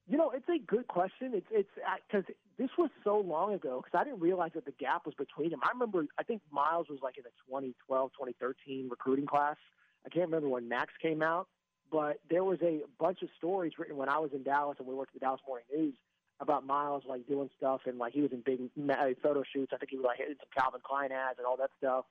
[0.09, 1.33] You know, it's a good question.
[1.35, 1.69] It's it's
[2.07, 2.25] because
[2.57, 5.59] this was so long ago because I didn't realize that the gap was between them.
[5.63, 9.57] I remember I think Miles was like in the 2012, 2013 recruiting class.
[10.03, 11.47] I can't remember when Maxx came out,
[11.91, 14.95] but there was a bunch of stories written when I was in Dallas and we
[14.95, 15.93] worked at the Dallas Morning News
[16.39, 19.73] about Miles like doing stuff and like he was in big ma- uh, photo shoots.
[19.75, 22.05] I think he was like hitting some Calvin Klein ads and all that stuff.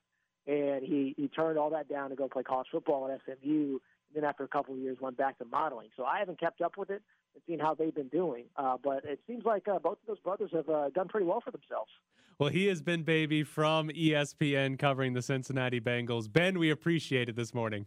[0.46, 3.80] And he he turned all that down to go play college football at SMU.
[3.80, 5.88] And then after a couple of years, went back to modeling.
[5.96, 7.02] So I haven't kept up with it
[7.38, 8.44] and seen how they've been doing.
[8.56, 11.40] Uh, but it seems like uh, both of those brothers have uh, done pretty well
[11.40, 11.90] for themselves.
[12.38, 16.32] Well, he has Ben Baby from ESPN covering the Cincinnati Bengals.
[16.32, 17.86] Ben, we appreciate it this morning.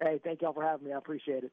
[0.00, 0.92] Hey, thank y'all for having me.
[0.92, 1.52] I appreciate it.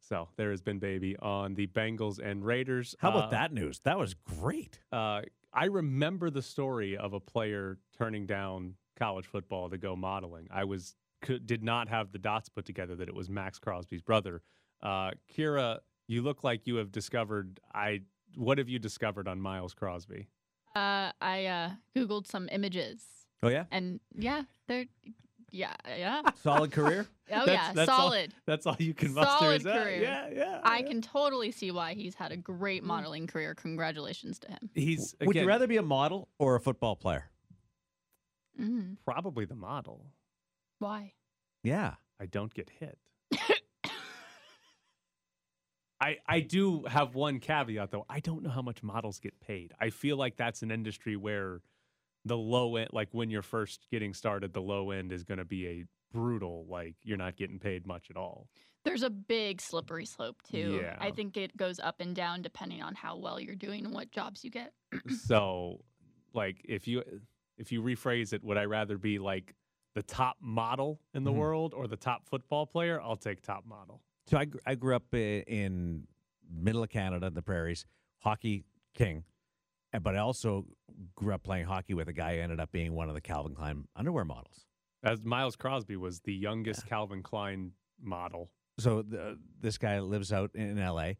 [0.00, 2.94] So there has Ben Baby on the Bengals and Raiders.
[2.98, 3.80] How about Uh, that news?
[3.84, 4.80] That was great.
[4.92, 10.48] Uh, I remember the story of a player turning down college football to go modeling.
[10.50, 14.02] I was could, did not have the dots put together that it was Maxx Crosby's
[14.02, 14.42] brother.
[14.82, 17.60] Uh, Kira, you look like you have discovered.
[17.74, 18.02] I
[18.36, 20.28] what have you discovered on Miles Crosby?
[20.74, 23.04] Uh, I uh, googled some images,
[23.42, 24.86] Oh yeah, and yeah, they're
[25.52, 26.22] yeah, yeah.
[26.42, 27.06] solid career.
[27.30, 28.34] Oh That's- yeah, that's all- solid.
[28.44, 29.38] That's all you can muster.
[29.38, 29.82] Solid is that?
[29.84, 30.02] career.
[30.02, 30.60] Yeah, yeah.
[30.62, 33.54] I can totally see why he's had a great modeling career.
[33.54, 34.68] Congratulations to him.
[34.74, 37.30] He's Would you rather be a model or a football player?
[38.60, 40.04] Mm, probably the model.
[40.80, 41.14] why?
[41.62, 41.94] Yeah.
[42.20, 42.98] I don't get hit.
[46.04, 48.04] I I do have one caveat though.
[48.08, 49.72] I don't know how much models get paid.
[49.80, 51.60] I feel like that's an industry where
[52.24, 55.44] the low end like when you're first getting started, the low end is going to
[55.44, 58.48] be a brutal like you're not getting paid much at all.
[58.84, 60.80] There's a big slippery slope too.
[60.82, 60.96] Yeah.
[61.00, 64.10] I think it goes up and down depending on how well you're doing and what
[64.10, 64.72] jobs you get.
[65.26, 65.80] so
[66.34, 67.02] like if you
[67.56, 69.54] if you rephrase it, would I rather be like
[69.94, 71.36] the top model in the Mhm.
[71.36, 73.00] world or the top football player?
[73.00, 74.02] I'll take top model.
[74.26, 76.06] So I, I grew up in
[76.50, 77.84] middle of Canada, the prairies,
[78.20, 79.24] hockey king.
[79.92, 80.66] uh, But I also
[81.14, 83.54] grew up playing hockey with a guy who ended up being one of the Calvin
[83.54, 84.66] Klein underwear models.
[85.02, 88.50] As Miles Crosby was the youngest Calvin Klein model.
[88.78, 91.18] So the, this guy lives out in L.A.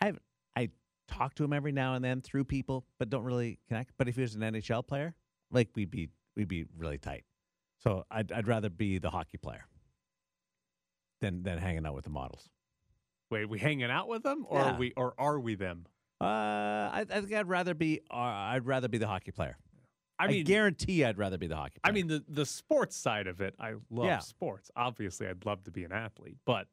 [0.00, 0.12] I
[0.56, 0.70] I
[1.08, 3.92] talk to him every now and then through people, but don't really connect.
[3.98, 5.14] But if he was an NHL player,
[5.50, 7.24] like we'd be we'd be really tight.
[7.82, 9.66] So I'd I'd rather be the hockey player
[11.20, 12.48] than than hanging out with the models.
[13.30, 14.72] Wait, we hanging out with them, or Yeah.
[14.74, 15.86] are we, or are we them?
[16.20, 19.56] Uh, I, I think I'd rather be uh, I'd rather be the hockey player.
[20.18, 21.78] I I mean, guarantee I'd rather be the hockey.
[21.84, 23.54] I mean the the sports side of it.
[23.60, 24.18] I love Yeah.
[24.18, 24.70] sports.
[24.74, 26.66] Obviously, I'd love to be an athlete, but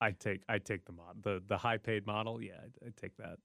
[0.00, 2.42] I take I take the mod the the high paid model.
[2.42, 2.54] Yeah,
[2.84, 3.38] I'd take that.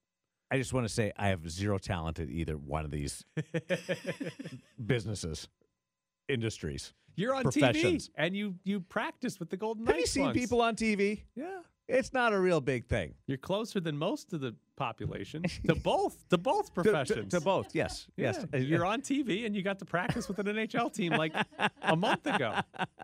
[0.50, 3.24] I just want to say I have zero talent at either one of these
[4.86, 5.48] businesses,
[6.28, 6.94] industries.
[7.16, 8.08] You're on Professions.
[8.08, 10.38] TV and you you practice with the Golden Have you Knights seen once.
[10.38, 11.22] people on TV?
[11.36, 13.16] Yeah, It's not a real big thing.
[13.28, 17.32] You're closer than most of the population to both to both To- to- professions.
[17.34, 18.46] To, both, yes, yes.
[18.54, 21.34] Yeah, you're on TV and you got to practice with an NHL team like
[21.82, 22.56] a month ago.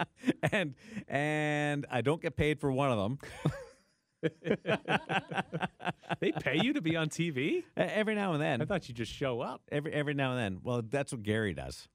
[0.51, 0.74] and
[1.08, 3.20] and I don't get paid for one of them.
[6.20, 7.64] They pay you to be on TV?
[7.76, 8.62] Every now and then.
[8.62, 9.62] I thought you just show up.
[9.72, 10.60] Every every now and then.
[10.64, 11.88] Well, that's what Gary does.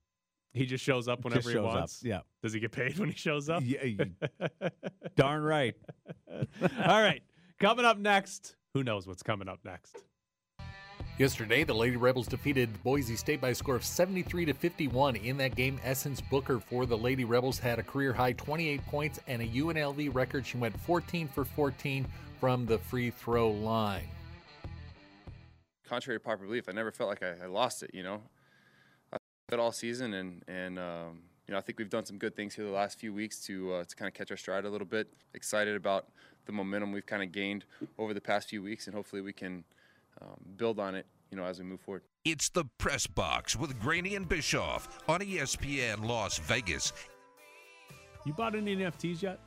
[0.55, 2.03] He just shows up whenever Just he shows up, wants.
[2.05, 2.21] yeah.
[2.43, 3.63] Does he get paid when he shows up?
[3.65, 4.05] Yeah,
[5.17, 5.75] Darn right.
[6.31, 7.23] All right.
[7.59, 8.57] Coming up next.
[8.75, 9.97] Who knows what's coming up next?
[11.19, 15.17] Yesterday, the Lady Rebels defeated Boise State by a score of 73 to 51.
[15.17, 19.21] In that game, Essence Booker for the Lady Rebels had a career high 28 points
[19.29, 20.47] and a UNLV record.
[20.47, 22.07] She went 14 for 14
[22.41, 24.09] from the free throw line.
[25.87, 27.91] contrary to popular belief, I never felt like I, I lost it.
[27.95, 28.19] You know, I
[29.53, 32.55] it all season, and and um, you know I think we've done some good things
[32.55, 34.87] here the last few weeks to uh, to kind of catch our stride a little
[34.87, 35.09] bit.
[35.35, 36.07] Excited about
[36.47, 37.65] the momentum we've kind of gained
[37.99, 39.65] over the past few weeks, and hopefully we can
[40.21, 41.07] um, build on it.
[41.31, 42.03] You know, as we move forward.
[42.25, 46.93] It's the Press Box with Graney and Bischoff on ESPN Las Vegas.
[48.27, 49.41] You bought any NFTs yet?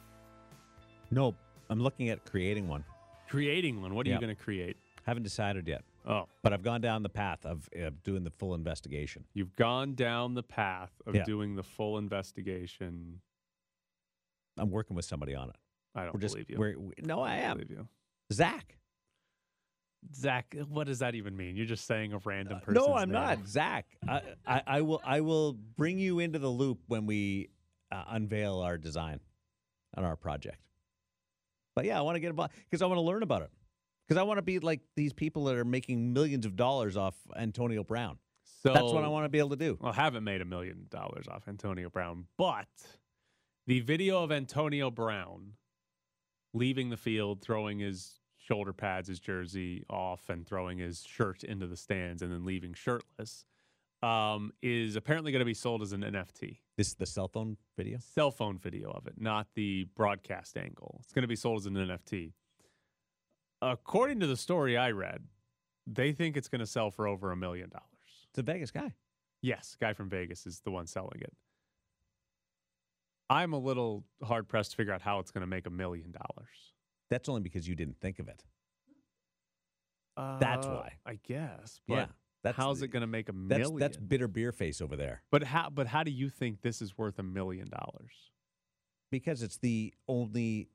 [1.12, 1.36] No,
[1.70, 2.84] I'm looking at creating one.
[3.30, 3.94] Creating one.
[3.94, 4.16] What are Yeah.
[4.16, 4.78] you going to create?
[5.06, 5.84] Haven't decided yet.
[6.08, 9.26] Oh, But I've gone down the path of, of doing the full investigation.
[9.34, 11.24] you've gone down the path of Yeah.
[11.24, 13.22] doing the full investigation.
[14.58, 15.56] I'm working with somebody on it.
[15.96, 16.58] I don't We're just, believe you.
[16.58, 17.58] We're, we- no, I don't am.
[17.58, 17.88] believe you.
[18.32, 18.78] Zach.
[20.14, 21.56] Zach, what does that even mean?
[21.56, 22.76] You're just saying a random person.
[22.76, 23.48] No, I'm not.
[23.48, 23.88] Zach.
[24.08, 27.50] I, I, I will I will bring you into the loop when we
[27.92, 29.20] uh, unveil our design
[29.98, 30.60] on our project.
[31.76, 33.50] But yeah, I want to get involved because I want to learn about it.
[34.08, 37.16] Because I want to be like these people that are making millions of dollars off
[37.36, 38.18] Antonio Brown.
[38.64, 39.78] So That's what I want to be able to do.
[39.80, 42.68] Well, I haven't made a million dollars off Antonio Brown, but
[43.68, 45.54] the video of Antonio Brown
[46.54, 51.68] leaving the field, throwing his shoulder pads, his jersey off, and throwing his shirt into
[51.68, 53.46] the stands, and then leaving shirtless,
[54.04, 56.60] um, is apparently going to be sold as an NFT.
[56.78, 57.98] This is the cell phone video.
[58.14, 61.00] Cell phone video of it, not the broadcast angle.
[61.04, 62.34] It's going to be sold as an NFT.
[63.62, 65.22] According to the story I read,
[65.88, 67.86] they think it's going to sell for over a million dollars.
[68.30, 68.94] It's a Vegas guy.
[69.42, 71.34] Yes, guy from Vegas is the one selling it.
[73.30, 76.12] I'm a little hard pressed to figure out how it's going to make a million
[76.12, 76.50] dollars.
[77.10, 78.44] That's only because you didn't think of it.
[80.18, 80.94] That's Uh, why.
[81.06, 81.82] I guess.
[81.88, 82.06] But Yeah,
[82.44, 83.80] that's how's it going to make a That's million?
[83.80, 85.70] that's bitter beer face over there but how?
[85.70, 88.32] But how do you think this is worth a million dollars?
[89.12, 90.68] because it's the only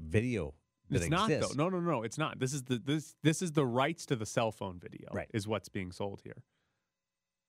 [0.00, 0.54] video
[0.90, 1.54] that It's not exists.
[1.54, 1.68] though.
[1.68, 2.02] No, no, no.
[2.02, 2.38] It's not.
[2.38, 5.08] This is the this this is the rights to the cell phone video.
[5.12, 5.28] Right.
[5.32, 6.42] Is what's being sold here.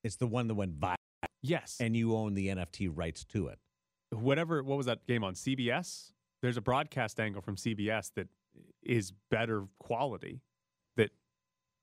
[0.04, 0.96] It's the one that went viral,
[1.42, 1.78] Yes.
[1.80, 3.60] and you own the NFT rights to it.
[4.12, 6.12] whatever what was that game on CBS?
[6.42, 8.28] There's a broadcast angle from CBS that
[8.82, 10.42] is better quality
[10.96, 11.12] that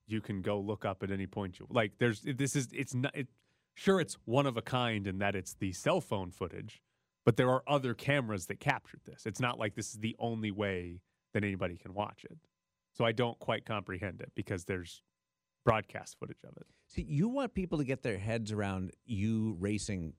[0.06, 3.14] you can go look up at any point you like there's this is it's not
[3.14, 3.28] it,
[3.74, 6.82] sure it's one of a kind in that it's the cell phone footage
[7.24, 10.50] but there are other cameras that captured this it's not like this is the only
[10.50, 11.00] way
[11.34, 12.38] that anybody can watch it
[12.94, 15.02] so i don't quite comprehend it because there's
[15.64, 20.14] broadcast footage of it See, you want people to get their heads around you racing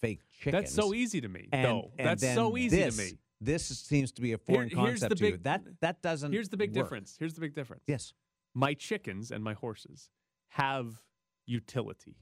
[0.00, 0.52] fake chickens.
[0.64, 3.64] that's so easy to me And, though and that's so easy this, to me This
[3.66, 5.36] seems to be a foreign Here- concept to you.
[5.38, 6.32] That that doesn't.
[6.32, 6.84] Here's the big work.
[6.84, 7.16] difference.
[7.18, 7.82] Here's the big difference.
[7.86, 8.12] Yes.
[8.54, 10.08] My chickens and my horses
[10.50, 11.02] have
[11.46, 12.16] utility.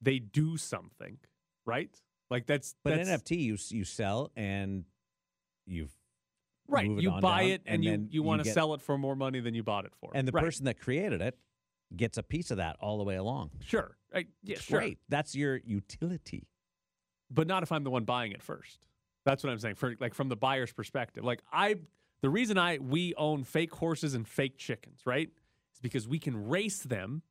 [0.00, 1.18] They do something,
[1.66, 1.90] right?
[2.30, 4.84] Like that's But that's, NFT, you you sell and
[5.66, 5.88] you
[6.68, 6.90] right.
[6.90, 9.40] it You buy down, it and, you you want to sell it for more money
[9.40, 10.10] than you bought it for.
[10.14, 10.44] and the Right.
[10.44, 11.36] person that created it
[11.96, 13.50] gets a piece of that all the way along.
[13.60, 13.96] Sure.
[14.14, 14.78] I, yeah, sure.
[14.80, 14.98] Great.
[15.08, 16.46] That's your utility.
[17.30, 18.78] but not if I'm the one buying it first.
[19.24, 19.74] That's what I'm saying.
[19.74, 21.76] For like from the buyer's perspective, like I,
[22.22, 25.28] the reason I we own fake horses and fake chickens, right,
[25.74, 27.22] is because we can race them,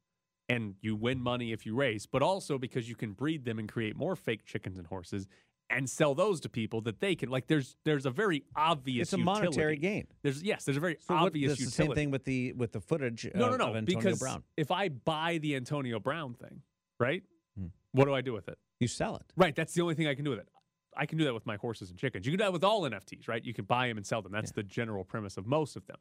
[0.49, 3.67] and you win money if you race, but also because you can breed them and
[3.67, 5.27] create more fake chickens and horses
[5.69, 7.47] and sell those to people that they can like.
[7.47, 9.41] There's there's a very obvious It's a utility.
[9.41, 10.07] monetary gain.
[10.23, 12.71] There's yes, there's a very So what, obvious it's the same thing with the with
[12.71, 14.43] the footage no, of, no, no, because Brown.
[14.55, 16.61] if I buy the Antonio Brown thing,
[16.99, 17.23] right,
[17.57, 17.67] Hmm.
[17.91, 18.57] what do I do with it?
[18.79, 19.23] You sell it.
[19.35, 19.55] Right.
[19.55, 20.49] That's the only thing I can do with it.
[20.95, 22.25] I can do that with my horses and chickens.
[22.25, 23.43] You can do that with all NFTs, right?
[23.43, 24.31] You can buy them and sell them.
[24.31, 25.97] That's the general premise of most of them.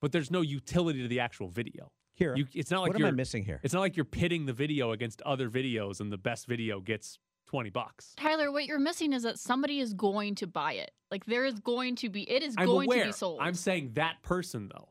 [0.00, 1.90] But there's no utility to the actual video.
[2.14, 3.60] Here, You, it's not like what you're I missing here?
[3.62, 7.18] It's not like you're pitting the video against other videos and the best video gets
[7.46, 8.12] 20 bucks.
[8.16, 10.90] Tyler, what you're missing is that somebody is going to buy it.
[11.10, 13.00] Like there is going to be, it is I'm going aware.
[13.04, 13.38] to be sold.
[13.40, 14.88] I'm saying that person though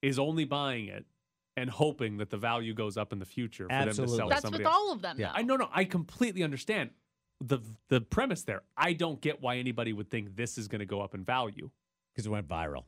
[0.00, 1.04] is only buying it
[1.56, 4.16] and hoping that the value goes up in the future for them to Absolutely.
[4.16, 4.76] sell to That's somebody with else.
[4.76, 5.16] all of them.
[5.18, 5.28] Yeah.
[5.28, 5.38] though.
[5.38, 6.90] I no no, I completely understand
[7.40, 8.62] the the premise there.
[8.76, 11.70] I don't get why anybody would think this is going to go up in value.
[12.14, 12.84] Because it went viral.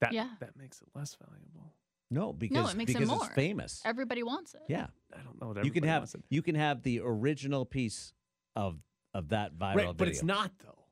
[0.00, 0.28] That Yeah.
[0.40, 1.72] that makes it less valuable.
[2.10, 3.82] No, because no, it makes because it more it's famous.
[3.84, 4.62] Everybody wants it.
[4.68, 4.86] Yeah.
[5.12, 5.52] I don't know.
[5.52, 6.22] That You can have wants it.
[6.30, 8.12] you can have the original piece
[8.56, 8.78] of
[9.14, 9.92] of that viral right, video.
[9.94, 10.84] but it's not though.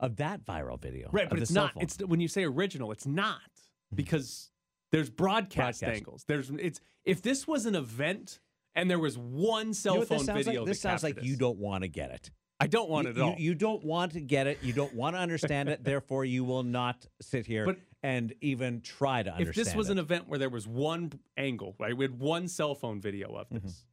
[0.00, 1.08] of that viral video.
[1.12, 1.74] Right, but it's not.
[1.74, 1.82] phone.
[1.82, 3.96] It's when you say original, it's not mm-hmm.
[3.96, 4.50] because
[4.92, 5.96] there's broadcast, Broadcast.
[5.96, 6.24] angles.
[6.26, 8.40] There's it's if this was an event
[8.74, 10.60] and there was one cell You know phone this sounds video.
[10.60, 10.68] Like?
[10.68, 12.30] This sounds like captured you don't want to get it.
[12.60, 13.30] I don't want you, it at all.
[13.38, 14.58] You, you don't want to get it.
[14.62, 15.84] You don't want to understand it.
[15.84, 19.48] Therefore, you will not sit here But- and even try to understand.
[19.58, 19.92] if this was it.
[19.92, 21.96] an event where there was one angle, right?
[21.96, 23.66] We had one cell phone video of Mm-hmm.
[23.66, 23.84] this.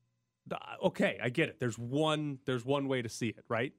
[0.51, 1.59] Uh, Okay, I get it.
[1.59, 2.37] There's one.
[2.45, 3.73] There's one way to see it, right?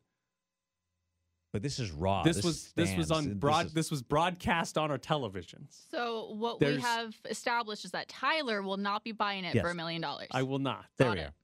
[1.53, 2.23] but this is raw.
[2.23, 3.11] this was this was stands.
[3.11, 3.67] on This broad.
[3.67, 5.89] is- This, was broadcast on our televisions.
[5.91, 9.63] So what There's- we have established is that Tyler will not be buying it Yes.
[9.63, 10.29] for a million dollars.
[10.33, 10.85] I will not.
[10.99, 11.27] there Got we it.
[11.29, 11.35] are.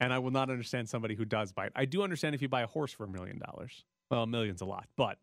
[0.00, 1.72] and I will not understand somebody who does buy it.
[1.74, 3.84] I do understand if you buy a horse for a million dollars.
[4.10, 5.18] Well, a million's a lot, but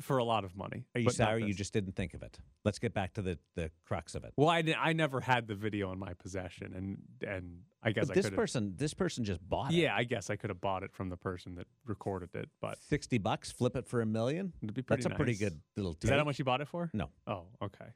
[0.00, 0.86] for a lot of money.
[0.94, 2.38] Are you but sorry you just didn't think of it?
[2.64, 4.32] Let's get back to the the crux of it.
[4.36, 8.14] Well, I, I never had the video in my possession, and and I guess I
[8.14, 9.76] this person, this person just bought it.
[9.76, 12.78] Yeah, I guess I could have bought it from the person that recorded it, but
[12.82, 14.52] sixty bucks, flip it for a million.
[14.62, 15.96] it'd be pretty That's a pretty good little.
[16.02, 16.90] Is that how much you bought it for?
[16.92, 17.86] No, Oh, okay.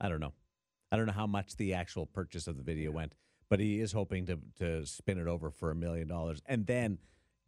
[0.00, 0.32] I don't know.
[0.90, 3.14] I don't know how much the actual purchase of the video went,
[3.50, 6.98] but he is hoping to to spin it over for a million dollars and then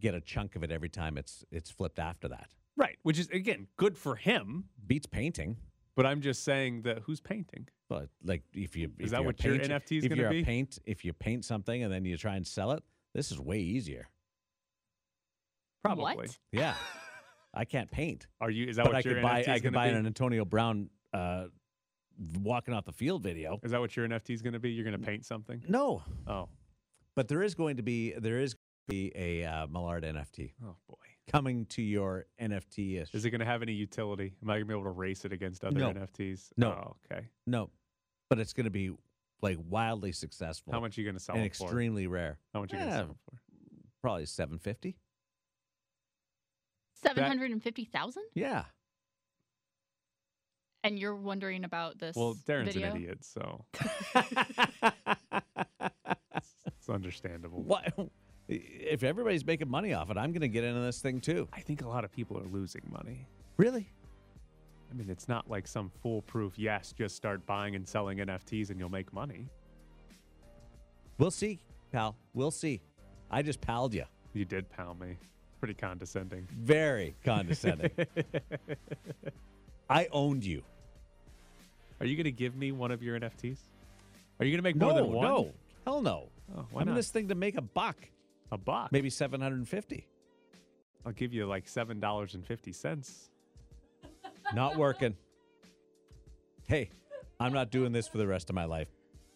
[0.00, 2.50] get a chunk of it every time it's it's flipped after that.
[2.76, 4.64] Right, which is again good for him.
[4.86, 5.56] Beats painting.
[5.96, 7.68] But I'm just saying that who's painting?
[7.88, 10.08] But like if you Is if that you're a what your paint- NFT is if
[10.10, 10.44] gonna you're be?
[10.44, 12.82] Paint if you paint something and then you try and sell it,
[13.14, 14.08] this is way easier.
[15.82, 16.14] Probably.
[16.14, 16.38] What?
[16.52, 16.74] Yeah,
[17.54, 18.66] I can't paint, Are you?
[18.68, 19.96] Is that but what I your could buy NFT I is could gonna buy be?
[19.96, 21.46] an Antonio Brown uh,
[22.42, 23.58] walking off the field video.
[23.62, 24.70] Is that what your NFT is going to be?
[24.70, 25.62] You're going to paint something?
[25.68, 26.48] No, Oh,
[27.16, 30.52] but there is going to be there is going to be a uh, Millard NFT
[30.64, 30.96] oh boy.
[31.30, 33.14] Coming to your NFT ish.
[33.14, 34.34] Is it going to have any utility?
[34.42, 35.90] Am I going to be able to race it against other No.
[35.92, 36.50] NFTs?
[36.56, 36.70] No.
[36.70, 37.26] Oh, okay.
[37.46, 37.70] No,
[38.28, 38.92] but it's going to be
[39.42, 40.72] like wildly successful.
[40.72, 41.64] How much are you going to sell and it for?
[41.64, 42.38] extremely rare.
[42.52, 43.38] How much are you going to sell eh, it for?
[44.02, 44.96] Probably seven fifty.
[47.02, 48.64] Seven hundred and fifty thousand, Yeah.
[50.84, 52.14] and you're wondering about this.
[52.14, 52.90] Well, Darren's video?
[52.90, 53.64] an idiot, so
[56.66, 57.62] it's understandable.
[57.62, 57.92] What?
[58.52, 61.46] If everybody's making money off it, I'm going to get into this thing too.
[61.52, 63.26] I think a lot of people are losing money.
[63.56, 63.88] Really?
[64.90, 68.80] I mean, it's not like some foolproof, yes, just start buying and selling NFTs and
[68.80, 69.46] you'll make money.
[71.18, 71.60] We'll see,
[71.92, 72.16] pal.
[72.34, 72.80] We'll see.
[73.30, 74.04] I just palled you.
[74.32, 75.16] You did pound me.
[75.60, 76.48] Pretty condescending.
[76.50, 77.90] Very condescending.
[79.90, 80.62] I owned you.
[82.00, 83.58] Are you going to give me one of your NFTs?
[84.40, 85.28] Are you going to make No, more than one?
[85.28, 85.52] no.
[85.84, 86.28] Hell no.
[86.56, 86.96] Oh, why I'm in not?
[86.96, 87.96] this thing to make a buck.
[88.52, 88.90] A buck.
[88.92, 90.06] Maybe 750.
[91.06, 93.30] I'll give you like seven dollars and fifty cents.
[94.54, 95.14] Not working.
[96.64, 96.90] hey,
[97.38, 98.88] I'm not doing this for the rest of my life,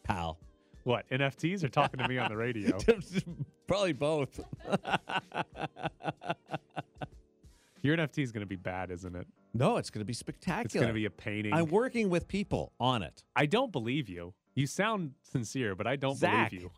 [0.02, 0.38] pal.
[0.82, 2.78] What NFTs are talking to me on the radio?
[3.66, 4.40] Probably both.
[7.82, 9.26] Your NFT is going to be bad, isn't it?
[9.52, 10.64] No, it's going to be spectacular.
[10.64, 11.52] It's going to be a painting.
[11.54, 13.24] I'm working with people on it.
[13.36, 14.34] I don't believe you.
[14.54, 16.70] You sound sincere, but I don't Zach, believe you.